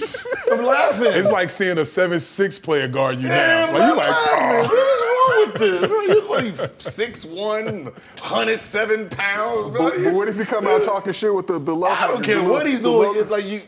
[0.53, 1.09] I'm laughing.
[1.13, 3.79] It's like seeing a seven six player guard you Damn, now.
[3.79, 5.49] Like you I'm like, oh.
[5.51, 5.87] What is wrong with this?
[5.89, 9.91] Bro, you what, you 6'1", 107 pounds, bro.
[9.91, 11.89] But, but what if you come out talking shit with the the low?
[11.89, 13.09] I don't care low- what he's the doing.
[13.15, 13.63] low- It's like you,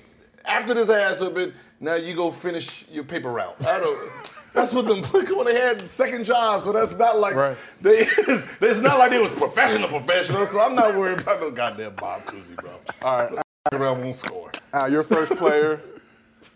[0.47, 3.57] after this ass whipping, now you go finish your paper route.
[3.67, 4.11] I don't.
[4.53, 5.03] That's what them
[5.37, 6.65] when they had second jobs.
[6.65, 7.57] So that's not like Right.
[7.83, 8.07] they.
[8.63, 10.47] It's not like they was professional, professional.
[10.47, 12.71] So I'm not worried about no goddamn Bob Cousy, bro.
[13.03, 13.39] All right,
[13.73, 14.51] Around won't score.
[14.73, 15.81] Al, your first player,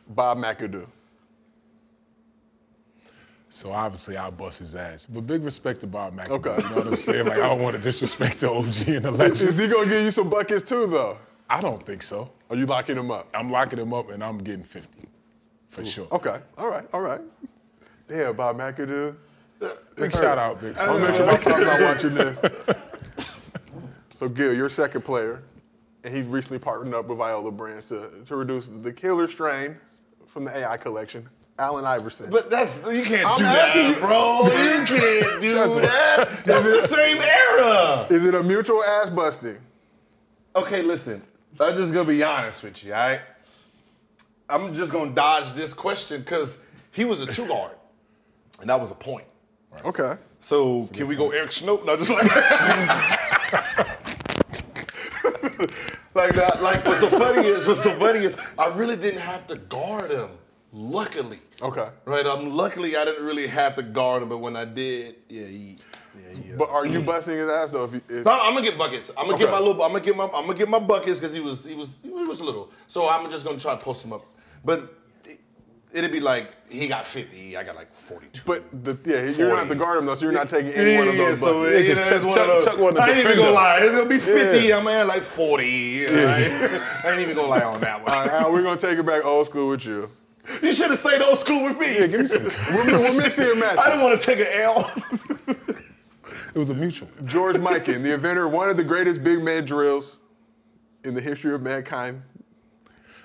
[0.09, 0.87] Bob McAdoo.
[3.53, 5.07] So obviously I'll bust his ass.
[5.07, 6.31] But big respect to Bob McAdoo.
[6.47, 6.57] Okay.
[6.63, 7.27] You know what I'm saying?
[7.27, 9.49] Like I don't want to disrespect the OG and the legend.
[9.51, 11.19] Is he gonna give you some buckets too, though?
[11.51, 12.31] I don't think so.
[12.49, 13.29] Are you locking him up?
[13.35, 15.09] I'm locking him up and I'm getting 50.
[15.71, 16.07] For sure.
[16.13, 16.39] Okay.
[16.57, 16.85] All right.
[16.93, 17.21] All right.
[18.09, 19.17] Damn, Bob McAdoo.
[19.97, 20.77] Big shout out, big.
[20.79, 22.41] I'll make sure my son's not watching this.
[24.15, 25.43] So, Gil, you're second player,
[26.05, 29.77] and he recently partnered up with Viola Brands to, to reduce the killer strain
[30.27, 31.29] from the AI collection.
[31.59, 32.31] Allen Iverson.
[32.31, 34.41] But that's you can't I'm do that, you- bro.
[34.45, 36.29] You can't do that.
[36.29, 38.07] That's the same era.
[38.11, 39.59] is it a mutual ass busting?
[40.57, 41.23] Okay, listen.
[41.59, 43.21] I'm just gonna be honest with you, all right?
[44.49, 46.59] I'm just gonna dodge this question because
[46.93, 47.73] he was a two guard,
[48.61, 49.27] and that was a point.
[49.85, 50.15] Okay.
[50.41, 51.81] So can we go Eric Snow?
[51.85, 52.25] No, just like
[56.15, 56.63] like that.
[56.63, 60.11] Like what's so funny is what's so funny is I really didn't have to guard
[60.11, 60.31] him.
[60.73, 61.89] Luckily, Okay.
[62.05, 62.25] right?
[62.27, 65.79] Um, luckily I didn't really have to guard him, but when I did, yeah, he,
[66.17, 67.85] yeah, But are you busting his ass though?
[67.85, 69.11] If, you, if No, I'm gonna get buckets.
[69.17, 69.83] I'm gonna get my little.
[69.83, 70.25] I'm gonna get my.
[70.25, 71.65] I'm gonna get my buckets because he was.
[71.65, 72.01] He was.
[72.03, 72.71] He was little.
[72.87, 74.25] So I'm just gonna try to post him up.
[74.65, 74.93] But
[75.25, 75.41] it,
[75.93, 77.57] it'd be like he got 50.
[77.57, 78.43] I got like 42.
[78.47, 79.69] but the, yeah, you're not 40.
[79.71, 81.81] the guard him though, so you're not taking any one of Yeah, those so buckets.
[81.81, 83.51] it- just it's chuck- one chuck- of those- chuck one to I ain't even gonna
[83.51, 83.79] lie.
[83.83, 84.67] It's gonna be 50.
[84.69, 84.79] Yeah.
[84.79, 86.03] I'm at like 40.
[86.07, 86.13] right?
[87.05, 88.13] I ain't even gonna lie on that one.
[88.13, 90.09] All right, Al, we're gonna take it back old school with you.
[90.63, 91.99] You should have stayed old school with me.
[91.99, 92.45] Yeah, give me some.
[92.75, 93.79] We're, we're mixing and matching.
[93.79, 94.93] I didn't want to take an L.
[96.55, 97.09] It was a mutual.
[97.27, 100.21] George Mikan, the inventor of one of the greatest big man drills
[101.05, 102.23] in the history of mankind.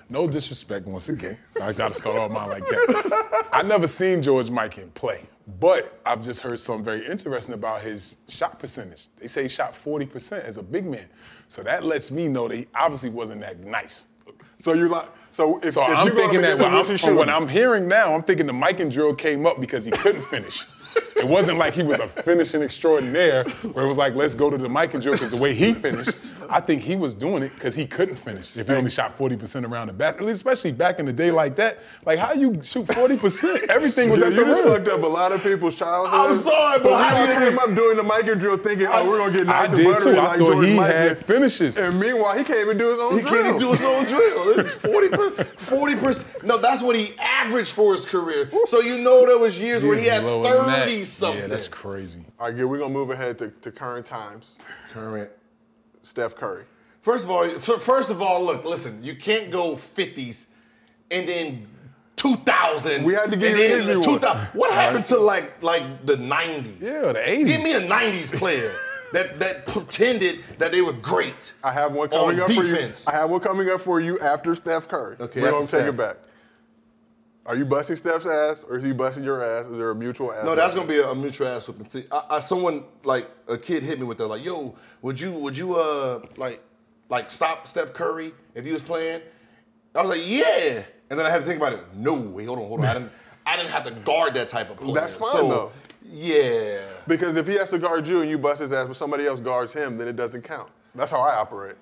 [0.08, 1.36] No disrespect once again.
[1.60, 3.48] I gotta start off mine like that.
[3.52, 5.22] I never seen George Mikan play,
[5.58, 9.08] but I've just heard something very interesting about his shot percentage.
[9.16, 11.06] They say he shot 40% as a big man.
[11.48, 14.06] So that lets me know that he obviously wasn't that nice.
[14.58, 17.48] So you're like, so if, So if I'm thinking that a I'm, from what I'm
[17.48, 20.64] hearing now, I'm thinking the Mikan drill came up because he couldn't finish.
[21.16, 24.58] It wasn't like he was a finishing extraordinaire where it was like, let's go to
[24.58, 27.74] the Mikan drill because the way he finished, I think he was doing it because
[27.74, 30.26] he couldn't finish if he only shot 40% around the basket.
[30.28, 31.80] Especially back in the day like that.
[32.04, 33.66] Like how you shoot 40%?
[33.68, 34.74] Everything was Yeah, at you just rim.
[34.74, 36.30] fucked up a lot of people's childhood.
[36.30, 38.86] I'm sorry, but we how all do you- came up doing the Mikan drill thinking,
[38.90, 40.10] oh, we're gonna get nice I and did too.
[40.10, 41.76] I like thought he had finishes.
[41.78, 43.32] And meanwhile, he can't even do his own He drill.
[43.32, 44.64] He can't even do his own drill.
[44.92, 45.48] Forty percent.
[45.58, 46.44] Forty percent.
[46.44, 48.50] No, that's what he averaged for his career.
[48.66, 51.04] So you know there was years where he had Lower than that.
[51.06, 51.40] something.
[51.42, 52.24] Yeah, that's crazy.
[52.38, 52.68] All right.
[52.68, 54.58] We're gonna move ahead to, to current times.
[54.92, 55.30] Current.
[56.02, 56.64] Steph Curry.
[57.00, 59.02] First of all, first of all, look, listen.
[59.02, 60.46] You can't go fifties
[61.10, 61.66] and then
[62.16, 63.04] two thousand.
[63.04, 64.20] We had to give and then easy one.
[64.20, 64.46] 2000.
[64.54, 66.80] What happened to like like the nineties?
[66.80, 67.46] Yeah, the 80s.
[67.46, 68.72] Give me a nineties player
[69.12, 71.54] that that pretended that they were great.
[71.62, 73.04] I have one coming up defense.
[73.04, 73.16] for you.
[73.16, 75.16] I have one coming up for you after Steph Curry.
[75.20, 76.16] Okay, we're gonna take it back.
[77.46, 79.66] Are you busting Steph's ass, or is he busting your ass?
[79.66, 80.44] Is there a mutual ass?
[80.44, 81.88] No, that's gonna be a, a mutual ass whooping.
[81.88, 85.30] See, I, I, someone like a kid hit me with that, like, "Yo, would you
[85.30, 86.60] would you uh like
[87.08, 89.20] like stop Steph Curry if he was playing?"
[89.94, 91.80] I was like, "Yeah," and then I had to think about it.
[91.94, 92.86] No, wait, hold on, hold on.
[92.86, 93.12] I didn't
[93.46, 94.94] I didn't have to guard that type of player.
[94.94, 95.72] That's fine, So, though.
[96.02, 96.80] Yeah.
[97.06, 99.40] Because if he has to guard you and you bust his ass, but somebody else
[99.40, 100.70] guards him, then it doesn't count.
[100.94, 101.76] That's how I operate.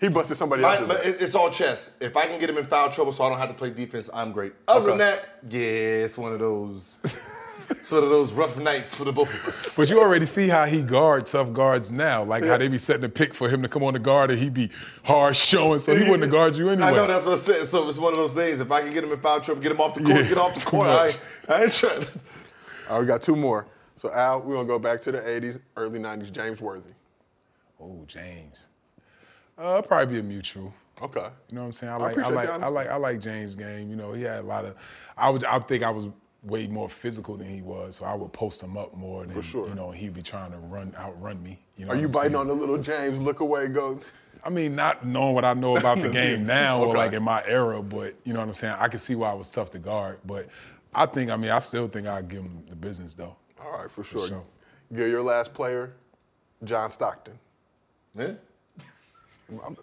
[0.00, 1.90] He busted somebody My- else's but it- it's all chess.
[2.00, 4.08] If I can get him in foul trouble so I don't have to play defense,
[4.14, 4.52] I'm great.
[4.68, 6.98] Other than that, yeah, it's one of those,
[7.70, 9.76] it's one of those rough nights for the both of us.
[9.76, 13.02] But you already see how he guards tough guards now, like how they be setting
[13.02, 14.70] the pick for him to come on the guard and he be
[15.02, 16.88] hard showing, so he wouldn't have guard you anyway.
[16.88, 17.66] I know that's what I said.
[17.66, 18.60] So it's one of those things.
[18.60, 20.38] If I can get him in foul trouble, get him off the court, Yeah, get
[20.38, 20.86] off the court.
[20.86, 22.00] I, ain't- I ain't trying.
[22.02, 22.08] to-
[22.88, 23.66] All right, we got two more.
[23.96, 26.30] So Al, we're gonna go back to the '80s, early '90s.
[26.30, 26.92] James Worthy.
[27.82, 28.66] Oh, James.
[29.58, 30.72] Uh, probably be a mutual.
[31.02, 31.20] Okay.
[31.48, 31.92] You know what I'm saying?
[31.92, 33.90] I like, I, like, I like, I like James' game.
[33.90, 34.76] You know, he had a lot of.
[35.16, 36.08] I was, I think I was
[36.42, 39.68] way more physical than he was, so I would post him up more than sure.
[39.68, 41.58] you know he'd be trying to run outrun me.
[41.76, 42.36] You know, Are you biting saying?
[42.36, 44.00] on the little James look away go?
[44.44, 47.42] I mean, not knowing what I know about the game now or like in my
[47.46, 48.76] era, but you know what I'm saying.
[48.78, 50.48] I can see why I was tough to guard, but
[50.94, 53.36] I think, I mean, I still think I'd give him the business though.
[53.60, 54.28] All right, for sure.
[54.28, 54.44] sure.
[54.94, 55.92] Gil, your last player,
[56.64, 57.38] John Stockton.
[58.16, 58.32] Yeah.
[59.64, 59.76] I'm,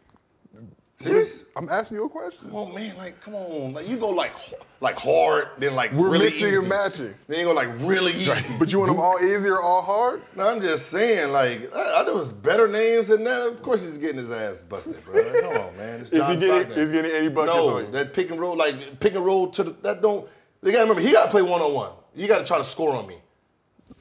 [0.98, 1.44] Serious?
[1.58, 2.46] I'm asking you a question.
[2.48, 2.96] Come on, man.
[2.96, 3.74] Like, come on.
[3.74, 4.34] Like, you go like
[4.80, 6.56] like hard, then like We're really mixing easy.
[6.58, 7.14] and matching.
[7.28, 8.32] Then you go like really easy.
[8.58, 10.22] But you want them all easy or all hard?
[10.38, 13.42] No, I'm just saying, like, I, I, there was better names than that.
[13.42, 15.22] Of course, he's getting his ass busted, bro.
[15.42, 16.00] Come on, man.
[16.00, 17.92] It's Is he getting- is getting any buckets No, on you?
[17.92, 20.28] that pick and roll, like pick and roll to the that don't.
[20.62, 21.92] They gotta remember he gotta play one on one.
[22.16, 23.18] You gotta try to score on me.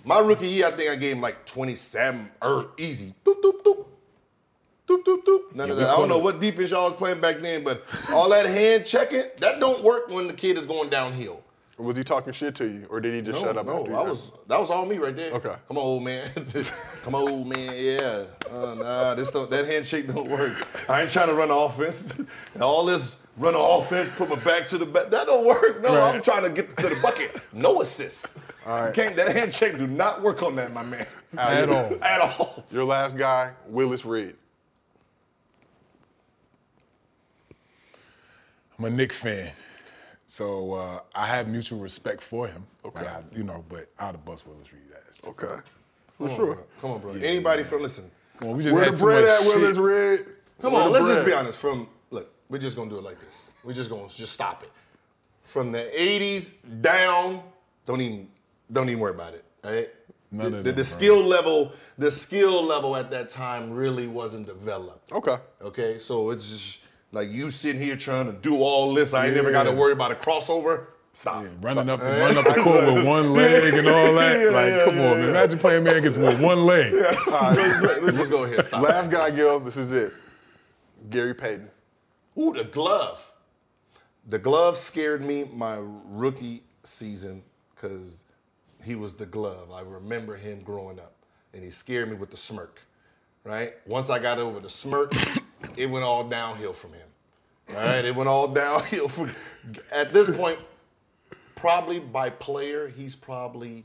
[0.05, 3.15] My rookie year, I think I gave him like 27 er, easy.
[3.25, 3.87] Doop doop doop.
[4.95, 5.55] Doop doop doop.
[5.55, 5.91] None of that.
[5.91, 7.83] I don't know what defense y'all was playing back then, but
[8.13, 11.43] all that hand checking that don't work when the kid is going downhill.
[11.77, 13.67] Was he talking shit to you, or did he just no, shut up?
[13.67, 15.33] no, I was that was all me right there.
[15.33, 15.57] Okay.
[15.67, 16.31] Come on, old man.
[17.03, 17.75] Come on, old man.
[17.77, 18.25] Yeah.
[18.49, 20.69] Uh, nah, this don't, that handshake don't work.
[20.89, 22.13] I ain't trying to run the offense.
[22.13, 22.29] And
[22.63, 25.11] all this run the offense, put my back to the back.
[25.11, 25.83] That don't work.
[25.83, 27.43] No, I'm trying to get to the bucket.
[27.53, 28.37] No assists.
[28.67, 28.95] All right.
[28.95, 31.07] Can't that handshake do not work on that, my man.
[31.37, 32.05] At all.
[32.05, 32.65] At all.
[32.71, 34.37] Your last guy, Willis Reed.
[38.79, 39.51] I'm a Knick fan,
[40.27, 42.67] so uh, I have mutual respect for him.
[42.85, 43.01] Okay.
[43.01, 45.19] But I, you know, but I'd have bust Willis Reed ass.
[45.19, 45.31] too.
[45.31, 45.61] Okay.
[46.19, 46.59] For sure.
[46.81, 47.13] Come on, bro.
[47.13, 48.11] Anybody from listen.
[48.41, 49.57] Come on, we just Where had the bread at, shit.
[49.57, 50.27] Willis Reed?
[50.61, 51.59] Come Where on, let's just be honest.
[51.59, 53.53] From look, we're just gonna do it like this.
[53.63, 54.71] We're just gonna just stop it.
[55.43, 57.43] From the '80s down,
[57.87, 58.29] don't even
[58.73, 59.45] don't even worry about it.
[59.63, 59.91] All right.
[60.31, 60.85] None the, of the, them, the bro.
[60.85, 65.13] skill level, the skill level at that time really wasn't developed.
[65.13, 65.37] Okay.
[65.63, 66.81] Okay, so it's just
[67.15, 69.15] like you sitting here trying to do all this.
[69.15, 70.89] I ain't never got to worry about a crossover.
[71.13, 71.47] Stop.
[71.61, 74.41] Running up, the, running up the court with one leg and all that.
[74.41, 75.23] Yeah, like, yeah, come on, yeah, man.
[75.23, 75.29] yeah.
[75.29, 76.93] Imagine playing man gets with one leg.
[77.29, 78.65] Let's just go ahead.
[78.65, 78.83] Stop.
[78.83, 79.61] Last guy, Gil.
[79.61, 80.13] This is it.
[81.11, 81.71] Gary Payton.
[82.37, 83.33] Ooh, the glove.
[84.29, 87.45] The glove scared me my rookie season
[87.75, 88.25] because
[88.83, 89.71] he was the glove.
[89.71, 91.15] I remember him growing up,
[91.53, 92.81] and he scared me with the smirk.
[93.45, 93.75] Right.
[93.87, 95.13] Once I got over the smirk,
[95.77, 97.04] it went all downhill from him.
[97.71, 99.09] All right, it went all downhill.
[99.09, 99.31] From,
[99.91, 100.59] at this point,
[101.57, 103.85] probably by player, he's probably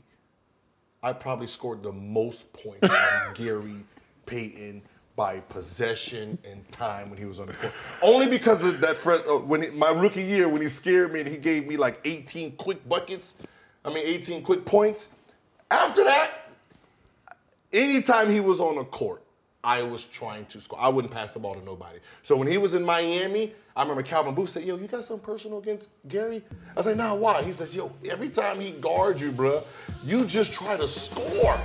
[1.02, 2.98] I probably scored the most points on
[3.34, 3.76] Gary
[4.26, 4.82] Payton
[5.16, 7.72] by possession and time when he was on the court.
[8.02, 11.28] Only because of that uh, when it, my rookie year when he scared me and
[11.28, 13.36] he gave me like 18 quick buckets.
[13.84, 15.10] I mean 18 quick points.
[15.70, 16.30] After that,
[17.72, 19.22] anytime he was on the court,
[19.62, 20.80] I was trying to score.
[20.80, 21.98] I wouldn't pass the ball to nobody.
[22.22, 25.24] So when he was in Miami, I remember Calvin Booth said, "Yo, you got something
[25.24, 29.20] personal against Gary?" I was like, "Nah, why?" He says, "Yo, every time he guards
[29.20, 29.62] you, bruh,
[30.04, 31.56] you just try to score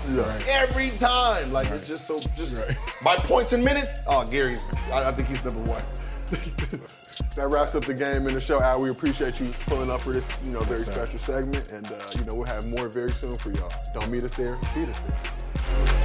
[0.48, 1.52] every time.
[1.54, 4.00] Like it's just so just by points and minutes.
[4.08, 4.64] Oh, Gary's.
[4.92, 5.84] I, I think he's number one.
[7.36, 8.62] That wraps up the game and the show.
[8.62, 12.00] Al, we appreciate you pulling up for this, you know, very special segment, and uh,
[12.16, 13.70] you know we'll have more very soon for y'all.
[13.94, 16.05] Don't meet us there, beat us there.